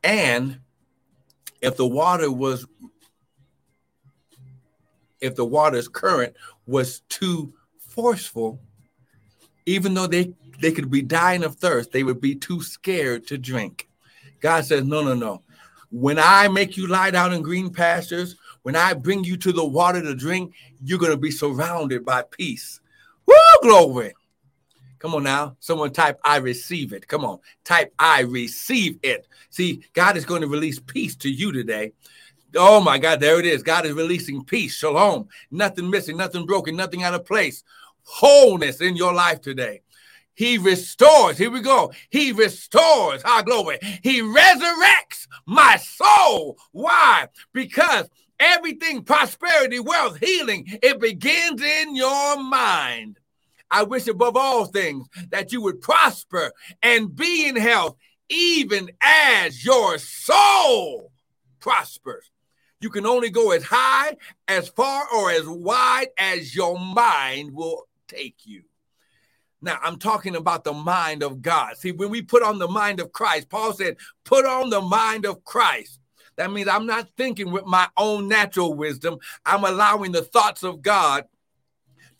And 0.02 0.60
if 1.60 1.76
the 1.76 1.86
water 1.86 2.30
was 2.30 2.66
if 5.20 5.34
the 5.34 5.44
water's 5.44 5.88
current 5.88 6.36
was 6.66 7.00
too 7.08 7.52
forceful, 7.78 8.60
even 9.64 9.94
though 9.94 10.06
they 10.06 10.34
they 10.60 10.72
could 10.72 10.90
be 10.90 11.02
dying 11.02 11.44
of 11.44 11.56
thirst, 11.56 11.92
they 11.92 12.02
would 12.02 12.20
be 12.20 12.34
too 12.34 12.62
scared 12.62 13.26
to 13.28 13.38
drink. 13.38 13.88
God 14.40 14.64
says, 14.64 14.84
No, 14.84 15.02
no, 15.02 15.14
no. 15.14 15.42
When 15.90 16.18
I 16.18 16.48
make 16.48 16.76
you 16.76 16.86
lie 16.86 17.10
down 17.10 17.32
in 17.32 17.42
green 17.42 17.70
pastures, 17.70 18.36
when 18.62 18.76
I 18.76 18.94
bring 18.94 19.24
you 19.24 19.36
to 19.38 19.52
the 19.52 19.64
water 19.64 20.02
to 20.02 20.14
drink, 20.14 20.52
you're 20.82 20.98
going 20.98 21.12
to 21.12 21.16
be 21.16 21.30
surrounded 21.30 22.04
by 22.04 22.22
peace. 22.22 22.80
Woo, 23.26 23.34
glory. 23.62 24.12
Come 24.98 25.14
on 25.14 25.22
now. 25.22 25.56
Someone 25.60 25.92
type, 25.92 26.18
I 26.24 26.38
receive 26.38 26.92
it. 26.92 27.06
Come 27.06 27.24
on. 27.24 27.38
Type, 27.64 27.94
I 27.98 28.22
receive 28.22 28.98
it. 29.02 29.28
See, 29.50 29.84
God 29.92 30.16
is 30.16 30.24
going 30.24 30.42
to 30.42 30.48
release 30.48 30.80
peace 30.80 31.14
to 31.16 31.30
you 31.30 31.52
today. 31.52 31.92
Oh 32.56 32.80
my 32.80 32.98
God, 32.98 33.20
there 33.20 33.38
it 33.38 33.46
is. 33.46 33.62
God 33.62 33.86
is 33.86 33.92
releasing 33.92 34.44
peace, 34.44 34.74
shalom, 34.74 35.28
nothing 35.50 35.90
missing, 35.90 36.16
nothing 36.16 36.46
broken, 36.46 36.74
nothing 36.74 37.02
out 37.02 37.14
of 37.14 37.26
place, 37.26 37.62
wholeness 38.04 38.80
in 38.80 38.96
your 38.96 39.12
life 39.12 39.40
today. 39.40 39.82
He 40.36 40.58
restores. 40.58 41.38
Here 41.38 41.50
we 41.50 41.62
go. 41.62 41.92
He 42.10 42.30
restores. 42.30 43.22
our 43.24 43.42
glory. 43.42 43.78
He 44.02 44.20
resurrects 44.20 45.26
my 45.46 45.76
soul. 45.76 46.58
Why? 46.72 47.28
Because 47.52 48.08
everything, 48.38 49.02
prosperity, 49.02 49.80
wealth, 49.80 50.18
healing, 50.18 50.66
it 50.82 51.00
begins 51.00 51.62
in 51.62 51.96
your 51.96 52.42
mind. 52.42 53.18
I 53.70 53.82
wish 53.82 54.06
above 54.06 54.36
all 54.36 54.66
things 54.66 55.08
that 55.30 55.52
you 55.52 55.62
would 55.62 55.80
prosper 55.80 56.52
and 56.82 57.16
be 57.16 57.48
in 57.48 57.56
health, 57.56 57.96
even 58.28 58.90
as 59.02 59.64
your 59.64 59.98
soul 59.98 61.10
prospers. 61.60 62.30
You 62.80 62.90
can 62.90 63.06
only 63.06 63.30
go 63.30 63.52
as 63.52 63.64
high, 63.64 64.16
as 64.46 64.68
far, 64.68 65.06
or 65.14 65.30
as 65.30 65.46
wide 65.46 66.08
as 66.18 66.54
your 66.54 66.78
mind 66.78 67.54
will 67.54 67.88
take 68.06 68.36
you. 68.44 68.62
Now, 69.66 69.80
I'm 69.82 69.98
talking 69.98 70.36
about 70.36 70.62
the 70.62 70.72
mind 70.72 71.24
of 71.24 71.42
God. 71.42 71.76
See, 71.76 71.90
when 71.90 72.08
we 72.08 72.22
put 72.22 72.44
on 72.44 72.60
the 72.60 72.68
mind 72.68 73.00
of 73.00 73.10
Christ, 73.10 73.48
Paul 73.48 73.72
said, 73.72 73.96
put 74.24 74.46
on 74.46 74.70
the 74.70 74.80
mind 74.80 75.26
of 75.26 75.42
Christ. 75.42 75.98
That 76.36 76.52
means 76.52 76.68
I'm 76.68 76.86
not 76.86 77.08
thinking 77.16 77.50
with 77.50 77.66
my 77.66 77.88
own 77.96 78.28
natural 78.28 78.74
wisdom. 78.74 79.18
I'm 79.44 79.64
allowing 79.64 80.12
the 80.12 80.22
thoughts 80.22 80.62
of 80.62 80.82
God 80.82 81.24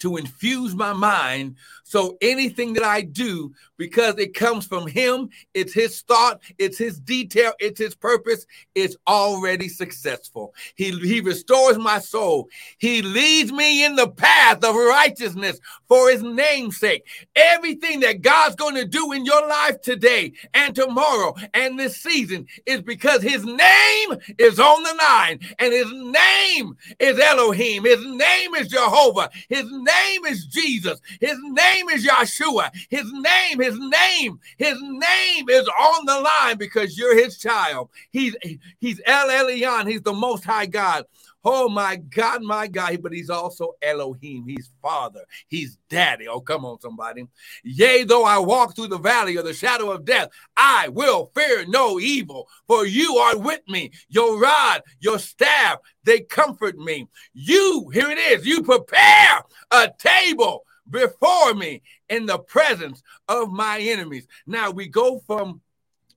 to 0.01 0.17
infuse 0.17 0.75
my 0.75 0.93
mind 0.93 1.57
so 1.89 2.19
anything 2.21 2.73
that 2.73 2.83
I 2.83 3.03
do, 3.03 3.53
because 3.77 4.19
it 4.19 4.35
comes 4.35 4.67
from 4.67 4.89
him, 4.89 5.29
it's 5.55 5.73
his 5.73 6.01
thought, 6.01 6.41
it's 6.59 6.77
his 6.77 6.99
detail, 6.99 7.53
it's 7.61 7.79
his 7.79 7.95
purpose, 7.95 8.45
it's 8.75 8.97
already 9.07 9.69
successful. 9.69 10.53
He, 10.75 10.91
he 10.91 11.21
restores 11.21 11.79
my 11.79 12.01
soul. 12.01 12.49
He 12.79 13.03
leads 13.03 13.53
me 13.53 13.85
in 13.85 13.95
the 13.95 14.09
path 14.09 14.65
of 14.65 14.75
righteousness 14.75 15.61
for 15.87 16.11
his 16.11 16.25
name's 16.25 16.77
sake. 16.79 17.07
Everything 17.37 18.01
that 18.01 18.21
God's 18.21 18.57
going 18.57 18.75
to 18.75 18.85
do 18.85 19.13
in 19.13 19.25
your 19.25 19.47
life 19.47 19.81
today 19.81 20.33
and 20.55 20.75
tomorrow 20.75 21.37
and 21.55 21.79
this 21.79 21.99
season 21.99 22.49
is 22.67 22.83
because 22.83 23.23
his 23.23 23.45
name 23.45 24.19
is 24.39 24.59
on 24.59 24.83
the 24.83 24.95
line 24.95 25.39
and 25.61 25.73
his 25.73 25.93
name 25.93 26.77
is 26.99 27.17
Elohim. 27.21 27.85
His 27.85 28.05
name 28.05 28.57
is 28.57 28.67
Jehovah. 28.67 29.31
His 29.49 29.71
name 29.87 30.25
is 30.27 30.47
Jesus. 30.47 31.01
His 31.21 31.39
name 31.43 31.89
is 31.91 32.07
Yeshua. 32.07 32.71
His 32.91 33.11
name, 33.13 33.61
his 33.61 33.79
name, 33.79 34.41
his 34.59 34.79
name 34.81 35.49
is 35.49 35.69
on 35.69 36.07
the 36.07 36.21
line 36.21 36.59
because 36.59 36.99
you're 36.99 37.17
his 37.17 37.39
child. 37.39 37.91
He's 38.11 38.37
he's 38.79 39.01
El 39.07 39.29
Elyon. 39.29 39.89
He's 39.89 40.03
the 40.03 40.13
most 40.13 40.45
high 40.45 40.67
God. 40.67 41.05
Oh 41.49 41.69
my 41.69 41.95
God, 41.95 42.43
my 42.43 42.67
God, 42.67 43.01
but 43.01 43.13
he's 43.13 43.31
also 43.31 43.75
Elohim. 43.81 44.49
He's 44.49 44.73
Father. 44.83 45.21
He's 45.47 45.79
Daddy. 45.89 46.27
Oh, 46.27 46.41
come 46.41 46.65
on, 46.65 46.81
somebody. 46.81 47.29
Yea, 47.63 48.03
though 48.03 48.25
I 48.25 48.41
walk 48.41 48.75
through 48.75 48.89
the 48.89 48.99
valley 48.99 49.37
of 49.37 49.45
the 49.45 49.55
shadow 49.55 49.93
of 49.93 50.05
death, 50.05 50.29
I 50.57 50.89
will 50.89 51.31
fear 51.37 51.65
no 51.69 52.01
evil, 52.01 52.49
for 52.67 52.85
you 52.85 53.19
are 53.19 53.39
with 53.39 53.61
me. 53.69 53.93
Your 54.09 54.41
rod, 54.41 54.83
your 54.99 55.21
staff, 55.21 55.79
they 56.03 56.23
comfort 56.23 56.79
me. 56.79 57.07
You, 57.33 57.91
here 57.95 58.11
it 58.11 58.19
is, 58.19 58.45
you 58.45 58.65
prepare 58.65 59.45
a 59.71 59.93
table 60.01 60.65
before 60.91 61.55
me 61.55 61.81
in 62.09 62.27
the 62.27 62.41
presence 62.41 63.05
of 63.29 63.53
my 63.53 63.79
enemies. 63.79 64.27
Now 64.49 64.73
we 64.73 64.89
go 64.89 65.21
from 65.21 65.61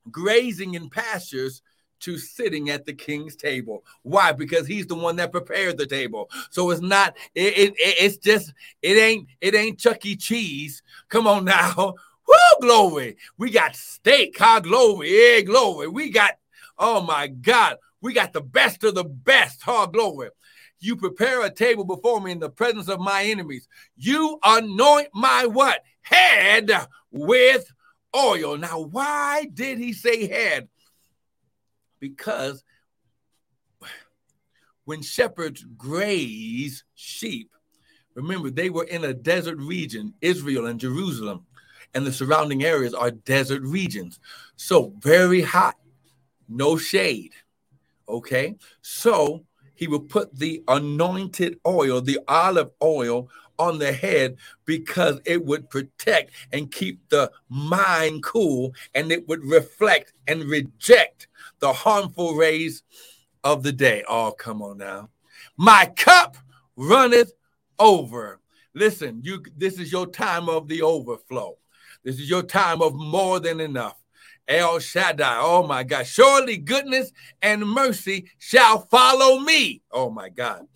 grazing 0.09 0.73
in 0.73 0.89
pastures 0.89 1.61
to 2.01 2.17
sitting 2.17 2.69
at 2.69 2.85
the 2.85 2.93
king's 2.93 3.35
table. 3.35 3.83
Why? 4.03 4.31
Because 4.31 4.67
he's 4.67 4.87
the 4.87 4.95
one 4.95 5.15
that 5.17 5.31
prepared 5.31 5.77
the 5.77 5.85
table. 5.85 6.29
So 6.49 6.69
it's 6.71 6.81
not. 6.81 7.15
It, 7.35 7.57
it, 7.57 7.73
it's 7.77 8.17
just. 8.17 8.53
It 8.81 8.97
ain't. 8.97 9.27
It 9.41 9.55
ain't 9.55 9.79
Chuck 9.79 10.05
E. 10.05 10.15
Cheese. 10.15 10.83
Come 11.09 11.27
on 11.27 11.45
now. 11.45 11.95
Woo, 12.27 12.61
glory. 12.61 13.17
We 13.37 13.49
got 13.51 13.75
steak. 13.75 14.37
High 14.37 14.59
glory. 14.59 15.09
Yeah, 15.11 15.41
glory. 15.41 15.87
We 15.87 16.09
got. 16.09 16.37
Oh 16.77 17.01
my 17.01 17.27
God. 17.27 17.77
We 18.01 18.13
got 18.13 18.33
the 18.33 18.41
best 18.41 18.83
of 18.83 18.95
the 18.95 19.03
best. 19.03 19.61
Hard 19.61 19.93
glory. 19.93 20.29
You 20.79 20.95
prepare 20.95 21.45
a 21.45 21.53
table 21.53 21.83
before 21.83 22.21
me 22.21 22.31
in 22.31 22.39
the 22.39 22.49
presence 22.49 22.87
of 22.87 22.99
my 22.99 23.23
enemies. 23.23 23.67
You 23.97 24.39
anoint 24.43 25.09
my 25.13 25.45
what? 25.45 25.83
Head 26.01 26.71
with 27.11 27.71
oil. 28.15 28.57
Now, 28.57 28.79
why 28.79 29.47
did 29.53 29.77
he 29.77 29.93
say 29.93 30.27
head? 30.27 30.69
Because 31.99 32.63
when 34.85 35.01
shepherds 35.01 35.65
graze 35.77 36.83
sheep, 36.95 37.51
remember 38.15 38.49
they 38.49 38.69
were 38.69 38.85
in 38.85 39.03
a 39.03 39.13
desert 39.13 39.57
region, 39.59 40.13
Israel 40.21 40.65
and 40.65 40.79
Jerusalem, 40.79 41.45
and 41.93 42.05
the 42.05 42.13
surrounding 42.13 42.63
areas 42.63 42.93
are 42.93 43.11
desert 43.11 43.61
regions. 43.63 44.19
So 44.55 44.93
very 44.99 45.41
hot, 45.41 45.75
no 46.47 46.77
shade. 46.77 47.33
Okay. 48.07 48.55
So 48.81 49.45
he 49.75 49.87
will 49.87 50.01
put 50.01 50.35
the 50.35 50.63
anointed 50.67 51.59
oil, 51.65 52.01
the 52.01 52.19
olive 52.27 52.71
oil, 52.81 53.29
on 53.59 53.77
the 53.77 53.91
head 53.91 54.37
because 54.65 55.19
it 55.25 55.45
would 55.45 55.69
protect 55.69 56.31
and 56.51 56.71
keep 56.71 57.07
the 57.09 57.29
mind 57.49 58.23
cool 58.23 58.73
and 58.95 59.11
it 59.11 59.27
would 59.27 59.43
reflect 59.43 60.13
and 60.27 60.45
reject 60.45 61.27
the 61.59 61.73
harmful 61.73 62.35
rays 62.35 62.83
of 63.43 63.63
the 63.63 63.71
day. 63.71 64.03
Oh, 64.07 64.31
come 64.31 64.61
on 64.61 64.77
now. 64.77 65.09
My 65.57 65.91
cup 65.95 66.37
runneth 66.75 67.33
over. 67.77 68.39
Listen, 68.73 69.21
you 69.23 69.43
this 69.57 69.79
is 69.79 69.91
your 69.91 70.07
time 70.07 70.49
of 70.49 70.67
the 70.67 70.81
overflow. 70.81 71.57
This 72.03 72.19
is 72.19 72.29
your 72.29 72.43
time 72.43 72.81
of 72.81 72.95
more 72.95 73.39
than 73.39 73.59
enough. 73.59 73.97
El 74.47 74.79
Shaddai. 74.79 75.39
Oh 75.39 75.65
my 75.65 75.83
God. 75.83 76.07
Surely 76.07 76.57
goodness 76.57 77.11
and 77.41 77.61
mercy 77.61 78.31
shall 78.39 78.81
follow 78.81 79.39
me. 79.39 79.81
Oh 79.91 80.09
my 80.09 80.29
God. 80.29 80.67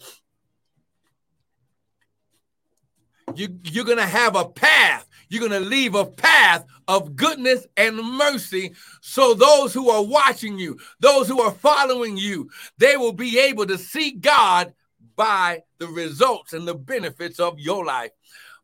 You, 3.35 3.59
you're 3.63 3.85
going 3.85 3.97
to 3.97 4.05
have 4.05 4.35
a 4.35 4.45
path. 4.45 5.07
You're 5.29 5.47
going 5.47 5.63
to 5.63 5.67
leave 5.67 5.95
a 5.95 6.05
path 6.05 6.65
of 6.87 7.15
goodness 7.15 7.65
and 7.75 7.97
mercy. 7.97 8.73
So 9.01 9.33
those 9.33 9.73
who 9.73 9.89
are 9.89 10.03
watching 10.03 10.59
you, 10.59 10.79
those 10.99 11.27
who 11.27 11.41
are 11.41 11.51
following 11.51 12.17
you, 12.17 12.49
they 12.77 12.97
will 12.97 13.13
be 13.13 13.39
able 13.39 13.65
to 13.67 13.77
see 13.77 14.11
God 14.11 14.73
by 15.15 15.63
the 15.79 15.87
results 15.87 16.53
and 16.53 16.67
the 16.67 16.75
benefits 16.75 17.39
of 17.39 17.59
your 17.59 17.85
life. 17.85 18.11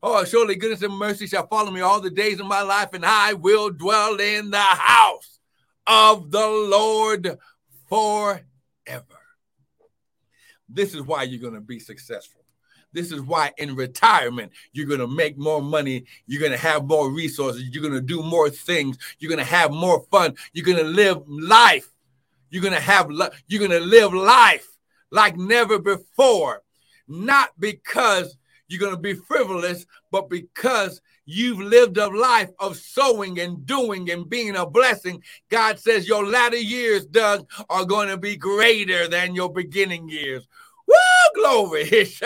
Oh, 0.02 0.24
surely 0.24 0.56
goodness 0.56 0.82
and 0.82 0.94
mercy 0.94 1.26
shall 1.26 1.46
follow 1.46 1.70
me 1.70 1.80
all 1.80 2.00
the 2.00 2.10
days 2.10 2.40
of 2.40 2.46
my 2.46 2.62
life, 2.62 2.94
and 2.94 3.04
I 3.04 3.34
will 3.34 3.70
dwell 3.70 4.18
in 4.18 4.50
the 4.50 4.58
house 4.58 5.38
of 5.86 6.30
the 6.30 6.46
Lord 6.46 7.38
forever. 7.88 8.44
This 10.68 10.94
is 10.94 11.02
why 11.02 11.24
you're 11.24 11.40
going 11.40 11.54
to 11.54 11.60
be 11.60 11.80
successful. 11.80 12.39
This 12.92 13.12
is 13.12 13.20
why 13.20 13.52
in 13.58 13.76
retirement, 13.76 14.52
you're 14.72 14.86
going 14.86 15.00
to 15.00 15.06
make 15.06 15.38
more 15.38 15.62
money. 15.62 16.04
You're 16.26 16.40
going 16.40 16.52
to 16.52 16.58
have 16.58 16.84
more 16.84 17.10
resources. 17.10 17.64
You're 17.70 17.82
going 17.82 17.94
to 17.94 18.00
do 18.00 18.22
more 18.22 18.50
things. 18.50 18.98
You're 19.18 19.30
going 19.30 19.44
to 19.44 19.44
have 19.44 19.70
more 19.70 20.04
fun. 20.10 20.34
You're 20.52 20.64
going 20.66 20.78
to 20.78 20.84
live 20.84 21.22
life. 21.28 21.88
You're 22.50 22.62
going 22.62 22.74
to 22.74 22.80
have, 22.80 23.10
you're 23.46 23.66
going 23.66 23.70
to 23.70 23.86
live 23.86 24.12
life 24.12 24.66
like 25.10 25.36
never 25.36 25.78
before. 25.78 26.62
Not 27.06 27.50
because 27.58 28.36
you're 28.68 28.80
going 28.80 28.94
to 28.94 29.00
be 29.00 29.14
frivolous, 29.14 29.86
but 30.10 30.28
because 30.28 31.00
you've 31.24 31.60
lived 31.60 31.96
a 31.96 32.08
life 32.08 32.50
of 32.58 32.76
sowing 32.76 33.38
and 33.38 33.66
doing 33.66 34.10
and 34.10 34.28
being 34.28 34.56
a 34.56 34.66
blessing, 34.66 35.22
God 35.48 35.78
says 35.78 36.08
your 36.08 36.24
latter 36.26 36.56
years, 36.56 37.06
Doug, 37.06 37.48
are 37.68 37.84
going 37.84 38.08
to 38.08 38.16
be 38.16 38.36
greater 38.36 39.08
than 39.08 39.34
your 39.34 39.52
beginning 39.52 40.08
years. 40.08 40.46
Woo, 40.86 40.94
glory. 41.34 41.88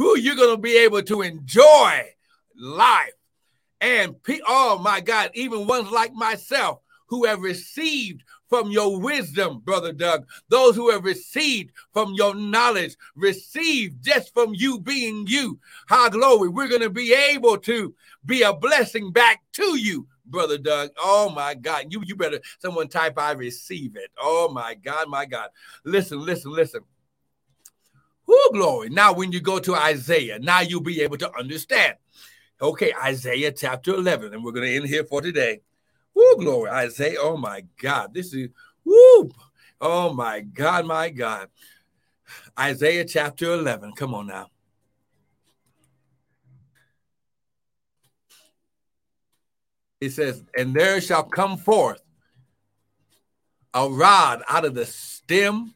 Who 0.00 0.18
you're 0.18 0.34
going 0.34 0.56
to 0.56 0.62
be 0.62 0.78
able 0.78 1.02
to 1.02 1.20
enjoy 1.20 2.06
life. 2.56 3.12
And 3.82 4.16
oh 4.48 4.78
my 4.78 5.02
God, 5.02 5.30
even 5.34 5.66
ones 5.66 5.90
like 5.90 6.14
myself 6.14 6.80
who 7.08 7.26
have 7.26 7.42
received 7.42 8.22
from 8.48 8.70
your 8.70 8.98
wisdom, 8.98 9.60
Brother 9.62 9.92
Doug. 9.92 10.26
Those 10.48 10.74
who 10.74 10.88
have 10.88 11.04
received 11.04 11.72
from 11.92 12.14
your 12.14 12.34
knowledge, 12.34 12.96
received 13.14 14.02
just 14.02 14.32
from 14.32 14.54
you 14.54 14.80
being 14.80 15.26
you. 15.26 15.58
High 15.90 16.08
glory. 16.08 16.48
We're 16.48 16.68
going 16.68 16.80
to 16.80 16.88
be 16.88 17.12
able 17.12 17.58
to 17.58 17.94
be 18.24 18.40
a 18.40 18.54
blessing 18.54 19.12
back 19.12 19.42
to 19.52 19.78
you, 19.78 20.06
Brother 20.24 20.56
Doug. 20.56 20.92
Oh 20.98 21.28
my 21.28 21.52
God. 21.52 21.88
You, 21.90 22.02
you 22.06 22.16
better, 22.16 22.40
someone 22.58 22.88
type, 22.88 23.18
I 23.18 23.32
receive 23.32 23.96
it. 23.96 24.10
Oh 24.18 24.48
my 24.50 24.76
God, 24.76 25.10
my 25.10 25.26
God. 25.26 25.50
Listen, 25.84 26.24
listen, 26.24 26.52
listen. 26.52 26.80
Who 28.30 28.52
glory. 28.52 28.90
Now, 28.90 29.12
when 29.12 29.32
you 29.32 29.40
go 29.40 29.58
to 29.58 29.74
Isaiah, 29.74 30.38
now 30.38 30.60
you'll 30.60 30.82
be 30.82 31.00
able 31.00 31.16
to 31.16 31.36
understand. 31.36 31.96
Okay, 32.62 32.92
Isaiah 32.94 33.50
chapter 33.50 33.92
11, 33.92 34.32
and 34.32 34.44
we're 34.44 34.52
going 34.52 34.68
to 34.68 34.76
end 34.76 34.86
here 34.86 35.02
for 35.02 35.20
today. 35.20 35.62
Woo, 36.14 36.36
glory. 36.36 36.70
Isaiah, 36.70 37.16
oh 37.18 37.36
my 37.36 37.64
God. 37.82 38.14
This 38.14 38.32
is, 38.32 38.50
woo, 38.84 39.32
oh 39.80 40.12
my 40.12 40.42
God, 40.42 40.86
my 40.86 41.10
God. 41.10 41.48
Isaiah 42.56 43.04
chapter 43.04 43.52
11. 43.52 43.94
Come 43.96 44.14
on 44.14 44.28
now. 44.28 44.46
It 50.00 50.10
says, 50.10 50.44
And 50.56 50.72
there 50.72 51.00
shall 51.00 51.24
come 51.24 51.56
forth 51.56 52.00
a 53.74 53.88
rod 53.88 54.44
out 54.48 54.64
of 54.64 54.74
the 54.74 54.86
stem 54.86 55.74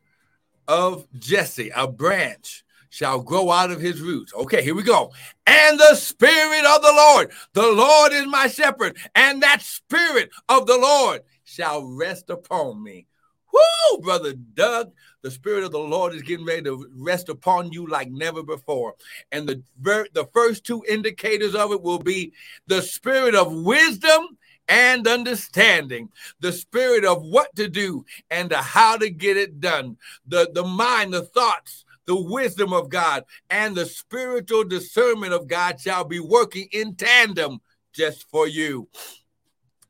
of 0.69 1.07
Jesse, 1.19 1.71
a 1.75 1.87
branch 1.87 2.65
shall 2.91 3.21
grow 3.21 3.51
out 3.51 3.73
of 3.73 3.81
his 3.81 4.01
roots. 4.01 4.33
Okay, 4.35 4.63
here 4.63 4.75
we 4.75 4.85
go. 4.85 5.13
And 5.47 5.79
the 5.79 5.97
Spirit 5.97 6.65
of 6.65 6.81
the 6.81 6.93
Lord, 6.93 7.33
the 7.53 7.73
Lord 7.73 8.13
is 8.13 8.27
my 8.27 8.47
shepherd, 8.47 8.97
and 9.17 9.43
that 9.43 9.63
Spirit 9.63 10.31
of 10.49 10.67
the 10.67 10.79
Lord 10.79 11.23
shall 11.43 11.85
rest 11.85 12.31
upon 12.31 12.83
me. 12.83 13.07
Whoo, 13.53 13.99
brother 13.99 14.33
Doug, 14.33 14.93
the 15.23 15.31
Spirit 15.31 15.65
of 15.65 15.73
the 15.73 15.79
Lord 15.79 16.15
is 16.15 16.23
getting 16.23 16.47
ready 16.47 16.63
to 16.63 16.89
rest 16.97 17.29
upon 17.29 17.73
you 17.73 17.87
like 17.87 18.11
never 18.11 18.43
before. 18.43 18.95
And 19.33 19.49
the, 19.49 19.63
the 19.81 20.29
first 20.33 20.65
two 20.65 20.85
indicators 20.89 21.55
of 21.55 21.73
it 21.73 21.83
will 21.83 21.99
be 21.99 22.33
the 22.67 22.83
Spirit 22.83 23.35
of 23.35 23.53
wisdom 23.53 24.39
and 24.69 25.07
understanding, 25.07 26.11
the 26.41 26.53
spirit 26.53 27.05
of 27.05 27.23
what 27.23 27.55
to 27.57 27.69
do 27.69 28.05
and 28.31 28.53
how 28.53 28.97
to 28.97 29.11
get 29.11 29.37
it 29.37 29.61
done, 29.61 29.97
the, 30.27 30.51
the 30.55 30.65
mind, 30.65 31.13
the 31.13 31.23
thoughts, 31.23 31.85
the 32.07 32.17
wisdom 32.17 32.73
of 32.73 32.89
God, 32.89 33.25
and 33.51 33.75
the 33.75 33.87
spiritual 33.87 34.65
discernment 34.65 35.33
of 35.33 35.49
God 35.49 35.81
shall 35.81 36.05
be 36.05 36.21
working 36.21 36.69
in 36.73 36.95
tandem 36.95 37.61
just 37.93 38.29
for 38.31 38.47
you. 38.47 38.89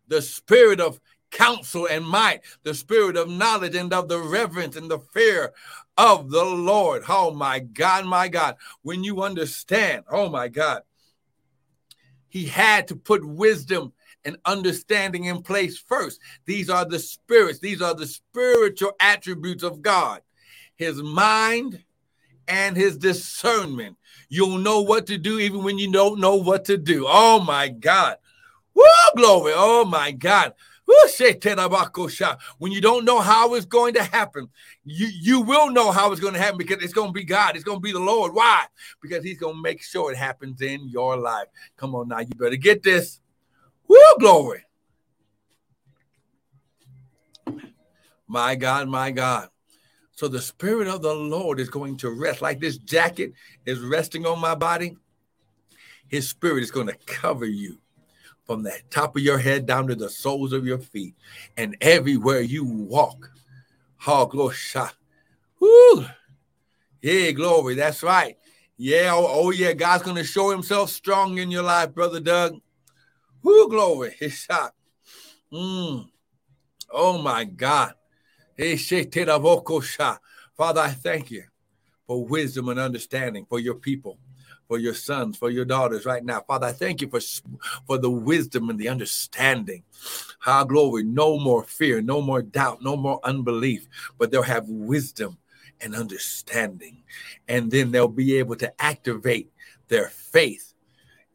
The 0.08 0.22
spirit 0.22 0.80
of 0.80 1.00
counsel 1.30 1.86
and 1.86 2.06
might, 2.06 2.42
the 2.62 2.74
spirit 2.74 3.16
of 3.16 3.28
knowledge 3.28 3.74
and 3.74 3.92
of 3.92 4.08
the 4.08 4.20
reverence 4.20 4.76
and 4.76 4.90
the 4.90 5.00
fear 5.00 5.52
of 5.96 6.30
the 6.30 6.44
Lord. 6.44 7.02
Oh 7.08 7.32
my 7.32 7.58
God, 7.58 8.06
my 8.06 8.28
God. 8.28 8.56
When 8.82 9.02
you 9.02 9.22
understand, 9.22 10.04
oh 10.08 10.28
my 10.28 10.48
God, 10.48 10.82
he 12.28 12.46
had 12.46 12.88
to 12.88 12.96
put 12.96 13.24
wisdom 13.24 13.92
and 14.24 14.36
understanding 14.44 15.24
in 15.24 15.42
place 15.42 15.78
first. 15.78 16.20
These 16.44 16.70
are 16.70 16.84
the 16.84 16.98
spirits, 16.98 17.58
these 17.58 17.82
are 17.82 17.94
the 17.94 18.06
spiritual 18.06 18.92
attributes 19.00 19.62
of 19.62 19.82
God. 19.82 20.22
His 20.76 21.02
mind 21.02 21.84
and 22.48 22.76
his 22.76 22.98
discernment. 22.98 23.96
You'll 24.28 24.58
know 24.58 24.80
what 24.80 25.06
to 25.06 25.18
do 25.18 25.38
even 25.38 25.62
when 25.62 25.78
you 25.78 25.92
don't 25.92 26.20
know 26.20 26.36
what 26.36 26.64
to 26.66 26.76
do. 26.76 27.06
Oh 27.08 27.40
my 27.40 27.68
God. 27.68 28.16
Woo, 28.74 28.84
glory. 29.16 29.52
Oh 29.54 29.84
my 29.84 30.10
God. 30.10 30.54
When 32.58 32.72
you 32.72 32.80
don't 32.80 33.04
know 33.04 33.20
how 33.20 33.54
it's 33.54 33.64
going 33.64 33.94
to 33.94 34.02
happen, 34.02 34.48
you, 34.84 35.06
you 35.06 35.40
will 35.40 35.70
know 35.70 35.90
how 35.90 36.12
it's 36.12 36.20
going 36.20 36.34
to 36.34 36.40
happen 36.40 36.58
because 36.58 36.82
it's 36.82 36.92
going 36.92 37.08
to 37.08 37.12
be 37.12 37.24
God. 37.24 37.54
It's 37.54 37.64
going 37.64 37.78
to 37.78 37.82
be 37.82 37.92
the 37.92 38.00
Lord. 38.00 38.34
Why? 38.34 38.66
Because 39.00 39.24
He's 39.24 39.38
going 39.38 39.56
to 39.56 39.62
make 39.62 39.82
sure 39.82 40.12
it 40.12 40.18
happens 40.18 40.60
in 40.60 40.86
your 40.88 41.16
life. 41.16 41.46
Come 41.76 41.94
on 41.94 42.08
now, 42.08 42.18
you 42.18 42.34
better 42.36 42.56
get 42.56 42.82
this. 42.82 43.20
Woo, 43.94 44.18
glory. 44.18 44.64
My 48.26 48.56
God, 48.56 48.88
my 48.88 49.12
God. 49.12 49.50
So 50.16 50.26
the 50.26 50.40
Spirit 50.42 50.88
of 50.88 51.00
the 51.00 51.14
Lord 51.14 51.60
is 51.60 51.68
going 51.70 51.96
to 51.98 52.10
rest 52.10 52.42
like 52.42 52.58
this 52.58 52.76
jacket 52.76 53.34
is 53.66 53.78
resting 53.78 54.26
on 54.26 54.40
my 54.40 54.56
body. 54.56 54.96
His 56.08 56.28
Spirit 56.28 56.64
is 56.64 56.72
going 56.72 56.88
to 56.88 56.96
cover 57.06 57.46
you 57.46 57.78
from 58.44 58.64
the 58.64 58.76
top 58.90 59.14
of 59.14 59.22
your 59.22 59.38
head 59.38 59.64
down 59.64 59.86
to 59.86 59.94
the 59.94 60.10
soles 60.10 60.52
of 60.52 60.66
your 60.66 60.78
feet 60.78 61.14
and 61.56 61.76
everywhere 61.80 62.40
you 62.40 62.64
walk. 62.64 63.30
Oh, 64.08 64.26
glory. 64.26 64.56
Woo. 65.60 66.04
Yeah, 67.00 67.30
glory. 67.30 67.76
That's 67.76 68.02
right. 68.02 68.36
Yeah. 68.76 69.10
Oh, 69.12 69.26
oh 69.28 69.50
yeah. 69.50 69.72
God's 69.72 70.02
going 70.02 70.16
to 70.16 70.24
show 70.24 70.50
himself 70.50 70.90
strong 70.90 71.38
in 71.38 71.52
your 71.52 71.62
life, 71.62 71.94
Brother 71.94 72.18
Doug. 72.18 72.60
Whoo, 73.44 73.68
glory. 73.68 74.16
His 74.18 74.32
shot. 74.32 74.74
Mm. 75.52 76.08
Oh 76.90 77.22
my 77.22 77.44
God. 77.44 77.94
Father, 80.56 80.80
I 80.80 80.88
thank 80.88 81.30
you 81.30 81.44
for 82.06 82.24
wisdom 82.24 82.68
and 82.68 82.80
understanding 82.80 83.44
for 83.48 83.58
your 83.58 83.74
people, 83.74 84.18
for 84.68 84.78
your 84.78 84.94
sons, 84.94 85.36
for 85.36 85.50
your 85.50 85.64
daughters 85.64 86.06
right 86.06 86.24
now. 86.24 86.40
Father, 86.40 86.68
I 86.68 86.72
thank 86.72 87.02
you 87.02 87.08
for, 87.08 87.20
for 87.86 87.98
the 87.98 88.10
wisdom 88.10 88.70
and 88.70 88.78
the 88.78 88.88
understanding. 88.88 89.82
How 90.38 90.64
glory, 90.64 91.02
no 91.02 91.38
more 91.38 91.64
fear, 91.64 92.00
no 92.00 92.22
more 92.22 92.42
doubt, 92.42 92.82
no 92.82 92.96
more 92.96 93.20
unbelief, 93.24 93.88
but 94.18 94.30
they'll 94.30 94.42
have 94.42 94.68
wisdom 94.68 95.38
and 95.80 95.94
understanding. 95.94 97.02
And 97.48 97.70
then 97.70 97.90
they'll 97.90 98.08
be 98.08 98.38
able 98.38 98.56
to 98.56 98.72
activate 98.82 99.50
their 99.88 100.08
faith 100.08 100.73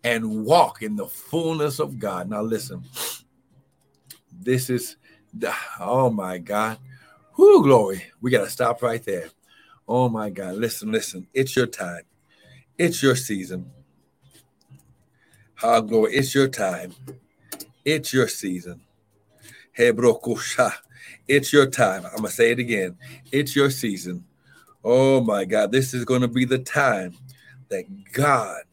and 0.04 0.46
walk 0.46 0.82
in 0.82 0.96
the 0.96 1.08
fullness 1.08 1.80
of 1.80 2.00
God. 2.00 2.30
Now, 2.30 2.42
listen, 2.42 2.84
this 4.32 4.70
is 4.70 4.98
the, 5.34 5.54
oh 5.80 6.10
my 6.10 6.38
God. 6.38 6.78
Whoo, 7.38 7.64
glory. 7.64 8.04
We 8.22 8.32
got 8.32 8.44
to 8.44 8.50
stop 8.50 8.82
right 8.82 9.04
there. 9.04 9.30
Oh 9.88 10.10
my 10.10 10.30
God. 10.30 10.56
Listen, 10.56 10.92
listen. 10.92 11.28
It's 11.34 11.56
your 11.56 11.68
time. 11.68 12.04
It's 12.78 13.02
your 13.02 13.16
season. 13.16 13.72
Oh, 15.64 15.82
glory. 15.82 16.16
It's 16.16 16.34
your 16.34 16.48
time. 16.48 16.94
It's 17.86 18.14
your 18.14 18.28
season. 18.28 18.82
Bro, 19.78 20.22
it's 21.28 21.54
your 21.54 21.68
time. 21.68 22.06
I'm 22.06 22.18
going 22.18 22.24
to 22.24 22.32
say 22.32 22.52
it 22.52 22.60
again. 22.60 22.98
It's 23.32 23.56
your 23.56 23.70
season. 23.70 24.26
Oh 24.84 25.22
my 25.22 25.46
God. 25.46 25.72
This 25.72 25.94
is 25.94 26.06
going 26.06 26.22
to 26.22 26.28
be 26.28 26.46
the 26.46 26.60
time 26.60 27.16
that 27.70 27.86
God 28.12 28.64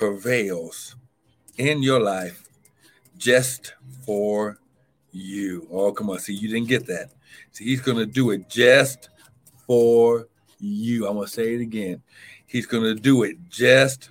prevails 0.00 0.96
in 1.58 1.82
your 1.82 2.00
life 2.00 2.48
just 3.18 3.74
for 4.06 4.58
you. 5.12 5.68
Oh, 5.70 5.92
come 5.92 6.08
on. 6.08 6.18
See, 6.18 6.32
you 6.32 6.48
didn't 6.48 6.68
get 6.68 6.86
that. 6.86 7.10
See, 7.52 7.66
he's 7.66 7.82
going 7.82 7.98
to 7.98 8.06
do 8.06 8.30
it 8.30 8.48
just 8.48 9.10
for 9.66 10.26
you. 10.58 11.06
I'm 11.06 11.16
going 11.16 11.26
to 11.26 11.30
say 11.32 11.54
it 11.54 11.60
again. 11.60 12.02
He's 12.46 12.64
going 12.64 12.84
to 12.84 12.94
do 12.94 13.24
it 13.24 13.36
just 13.50 14.08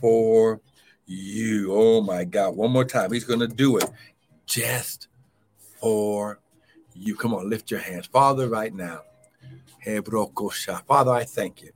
for 0.00 0.60
you. 1.04 1.74
Oh, 1.74 2.00
my 2.00 2.22
God. 2.22 2.54
One 2.54 2.70
more 2.70 2.84
time. 2.84 3.10
He's 3.10 3.24
going 3.24 3.40
to 3.40 3.48
do 3.48 3.76
it 3.78 3.90
just 4.46 5.08
for 5.80 6.38
you. 6.94 7.16
Come 7.16 7.34
on, 7.34 7.50
lift 7.50 7.72
your 7.72 7.80
hands. 7.80 8.06
Father, 8.06 8.48
right 8.48 8.72
now. 8.72 9.00
Father, 9.84 11.12
I 11.12 11.24
thank 11.24 11.62
you. 11.62 11.70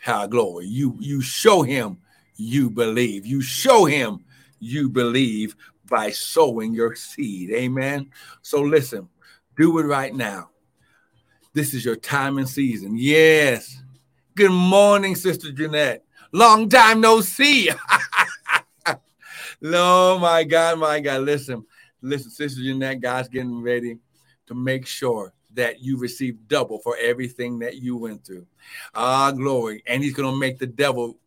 How 0.00 0.26
glory. 0.26 0.66
You 0.66 0.98
you 1.00 1.22
show 1.22 1.62
him 1.62 1.96
you 2.36 2.68
believe. 2.68 3.24
You 3.24 3.40
show 3.40 3.86
him 3.86 4.22
you 4.58 4.90
believe 4.90 5.56
by 5.88 6.10
sowing 6.10 6.74
your 6.74 6.94
seed. 6.94 7.52
Amen. 7.52 8.10
So 8.42 8.60
listen, 8.60 9.08
do 9.56 9.78
it 9.78 9.84
right 9.84 10.14
now. 10.14 10.50
This 11.54 11.72
is 11.72 11.86
your 11.86 11.96
time 11.96 12.36
and 12.36 12.48
season. 12.48 12.98
Yes. 12.98 13.82
Good 14.34 14.52
morning, 14.52 15.14
Sister 15.16 15.52
Jeanette. 15.52 16.04
Long 16.32 16.68
time 16.68 17.00
no 17.00 17.22
see. 17.22 17.70
oh 19.64 20.18
my 20.18 20.44
God, 20.44 20.78
my 20.78 21.00
God. 21.00 21.22
Listen, 21.22 21.64
listen, 22.02 22.30
Sister 22.30 22.60
Jeanette, 22.60 23.00
God's 23.00 23.28
getting 23.28 23.62
ready 23.62 23.96
to 24.48 24.54
make 24.54 24.86
sure 24.86 25.32
that 25.54 25.80
you 25.80 25.98
received 25.98 26.48
double 26.48 26.78
for 26.78 26.96
everything 27.00 27.58
that 27.60 27.76
you 27.76 27.96
went 27.96 28.24
through. 28.24 28.46
Ah, 28.94 29.30
glory. 29.30 29.82
And 29.86 30.02
he's 30.02 30.14
going 30.14 30.32
to 30.32 30.38
make 30.38 30.58
the 30.58 30.66
devil 30.66 31.18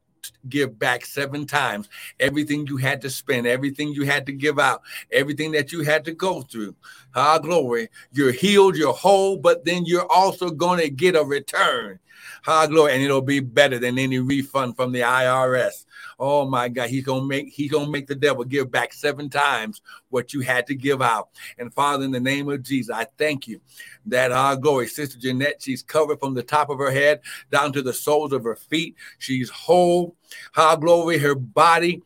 give 0.49 0.77
back 0.79 1.05
seven 1.05 1.45
times 1.45 1.89
everything 2.19 2.65
you 2.67 2.77
had 2.77 3.01
to 3.01 3.09
spend, 3.09 3.45
everything 3.45 3.89
you 3.89 4.03
had 4.05 4.25
to 4.25 4.31
give 4.31 4.59
out, 4.59 4.81
everything 5.11 5.51
that 5.51 5.71
you 5.71 5.81
had 5.81 6.05
to 6.05 6.13
go 6.13 6.41
through. 6.41 6.75
Ah, 7.13 7.37
glory. 7.37 7.89
You're 8.11 8.31
healed, 8.31 8.75
you're 8.75 8.93
whole, 8.93 9.37
but 9.37 9.65
then 9.65 9.85
you're 9.85 10.11
also 10.11 10.49
going 10.49 10.79
to 10.79 10.89
get 10.89 11.15
a 11.15 11.23
return. 11.23 11.99
Ah, 12.47 12.65
glory. 12.67 12.93
And 12.93 13.03
it'll 13.03 13.21
be 13.21 13.39
better 13.39 13.79
than 13.79 13.97
any 13.97 14.19
refund 14.19 14.75
from 14.75 14.91
the 14.91 15.01
IRS. 15.01 15.85
Oh 16.19 16.45
my 16.45 16.69
God, 16.69 16.89
he's 16.89 17.03
gonna 17.03 17.25
make 17.25 17.49
he's 17.49 17.71
gonna 17.71 17.89
make 17.89 18.07
the 18.07 18.15
devil 18.15 18.43
give 18.43 18.71
back 18.71 18.93
seven 18.93 19.29
times 19.29 19.81
what 20.09 20.33
you 20.33 20.41
had 20.41 20.67
to 20.67 20.75
give 20.75 21.01
out. 21.01 21.29
And 21.57 21.73
Father, 21.73 22.05
in 22.05 22.11
the 22.11 22.19
name 22.19 22.49
of 22.49 22.63
Jesus, 22.63 22.95
I 22.95 23.05
thank 23.17 23.47
you 23.47 23.59
that 24.05 24.31
our 24.31 24.55
glory, 24.55 24.87
Sister 24.87 25.17
Jeanette, 25.17 25.61
she's 25.61 25.83
covered 25.83 26.19
from 26.19 26.33
the 26.33 26.43
top 26.43 26.69
of 26.69 26.77
her 26.77 26.91
head 26.91 27.21
down 27.51 27.73
to 27.73 27.81
the 27.81 27.93
soles 27.93 28.33
of 28.33 28.43
her 28.43 28.55
feet. 28.55 28.95
She's 29.19 29.49
whole. 29.49 30.15
High 30.53 30.75
glory, 30.75 31.17
her 31.19 31.35
body 31.35 32.01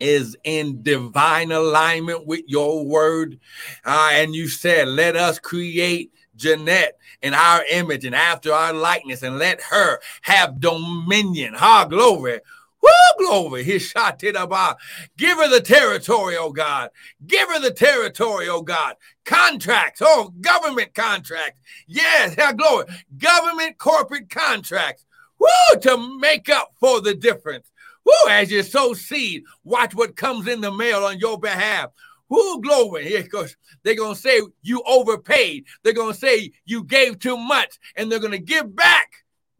is 0.00 0.36
in 0.44 0.82
divine 0.82 1.52
alignment 1.52 2.26
with 2.26 2.42
your 2.46 2.84
word. 2.84 3.38
Uh, 3.84 4.10
and 4.12 4.34
you 4.34 4.48
said, 4.48 4.88
Let 4.88 5.16
us 5.16 5.38
create 5.38 6.12
Jeanette 6.36 6.98
in 7.22 7.34
our 7.34 7.64
image 7.70 8.04
and 8.04 8.14
after 8.14 8.52
our 8.52 8.72
likeness, 8.72 9.22
and 9.22 9.38
let 9.38 9.60
her 9.62 10.00
have 10.22 10.60
dominion. 10.60 11.54
Ha, 11.54 11.86
glory 11.86 12.40
Woo, 12.84 13.26
glory. 13.26 13.64
He 13.64 13.78
shot 13.78 14.22
it 14.24 14.36
about. 14.36 14.76
Give 15.16 15.38
her 15.38 15.48
the 15.48 15.60
territory, 15.60 16.36
oh 16.36 16.52
God. 16.52 16.90
Give 17.26 17.48
her 17.48 17.58
the 17.58 17.70
territory, 17.70 18.48
oh 18.48 18.60
God. 18.60 18.96
Contracts, 19.24 20.02
oh, 20.04 20.34
government 20.40 20.94
contracts. 20.94 21.60
Yes, 21.86 22.34
yeah, 22.36 22.52
glory. 22.52 22.84
Government 23.16 23.78
corporate 23.78 24.28
contracts. 24.28 25.06
Woo, 25.38 25.80
to 25.80 26.18
make 26.18 26.50
up 26.50 26.74
for 26.78 27.00
the 27.00 27.14
difference. 27.14 27.70
Woo, 28.04 28.12
as 28.28 28.50
you 28.50 28.62
sow 28.62 28.92
seed, 28.92 29.44
watch 29.64 29.94
what 29.94 30.16
comes 30.16 30.46
in 30.46 30.60
the 30.60 30.70
mail 30.70 31.04
on 31.04 31.18
your 31.18 31.38
behalf. 31.38 31.90
Who 32.34 32.60
glory? 32.62 33.22
Because 33.22 33.56
they're 33.84 33.94
gonna 33.94 34.16
say 34.16 34.40
you 34.60 34.82
overpaid. 34.88 35.66
They're 35.84 35.92
gonna 35.92 36.14
say 36.14 36.50
you 36.64 36.82
gave 36.82 37.20
too 37.20 37.36
much, 37.36 37.78
and 37.94 38.10
they're 38.10 38.18
gonna 38.18 38.38
give 38.38 38.74
back 38.74 39.08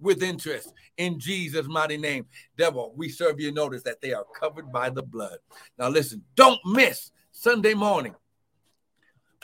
with 0.00 0.24
interest 0.24 0.72
in 0.96 1.20
Jesus' 1.20 1.68
mighty 1.68 1.96
name. 1.96 2.26
Devil, 2.58 2.92
we 2.96 3.08
serve 3.08 3.38
you 3.38 3.52
notice 3.52 3.84
that 3.84 4.00
they 4.00 4.12
are 4.12 4.24
covered 4.34 4.72
by 4.72 4.90
the 4.90 5.04
blood. 5.04 5.38
Now, 5.78 5.88
listen, 5.88 6.24
don't 6.34 6.58
miss 6.66 7.12
Sunday 7.30 7.74
morning. 7.74 8.16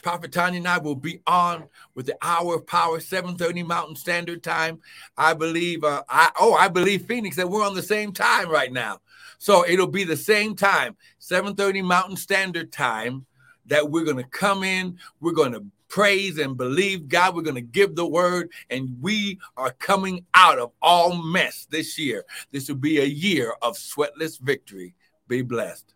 Prophet 0.02 0.32
Tanya 0.32 0.58
and 0.58 0.68
I 0.68 0.78
will 0.78 0.94
be 0.94 1.20
on 1.26 1.64
with 1.94 2.06
the 2.06 2.16
hour 2.22 2.56
of 2.56 2.66
power, 2.66 3.00
7:30 3.00 3.62
Mountain 3.66 3.96
Standard 3.96 4.42
Time. 4.42 4.80
I 5.16 5.34
believe, 5.34 5.84
uh, 5.84 6.02
I 6.08 6.30
oh, 6.38 6.54
I 6.54 6.68
believe 6.68 7.06
Phoenix 7.06 7.36
that 7.36 7.48
we're 7.48 7.66
on 7.66 7.74
the 7.74 7.82
same 7.82 8.12
time 8.12 8.48
right 8.48 8.72
now. 8.72 9.00
So 9.38 9.66
it'll 9.66 9.86
be 9.86 10.04
the 10.04 10.16
same 10.16 10.54
time, 10.54 10.96
7:30 11.18 11.82
Mountain 11.82 12.16
Standard 12.16 12.72
Time, 12.72 13.26
that 13.66 13.90
we're 13.90 14.04
gonna 14.04 14.24
come 14.24 14.62
in. 14.64 14.98
We're 15.20 15.32
gonna 15.32 15.60
praise 15.90 16.38
and 16.38 16.56
believe 16.56 17.08
God. 17.08 17.34
We're 17.34 17.42
going 17.42 17.56
to 17.56 17.60
give 17.60 17.94
the 17.96 18.06
word, 18.06 18.50
and 18.70 18.96
we 19.02 19.38
are 19.58 19.72
coming 19.72 20.24
out 20.32 20.58
of 20.58 20.72
all 20.80 21.14
mess 21.14 21.66
this 21.68 21.98
year. 21.98 22.24
This 22.50 22.68
will 22.68 22.76
be 22.76 23.00
a 23.00 23.04
year 23.04 23.54
of 23.60 23.76
sweatless 23.76 24.40
victory. 24.40 24.94
Be 25.28 25.42
blessed. 25.42 25.92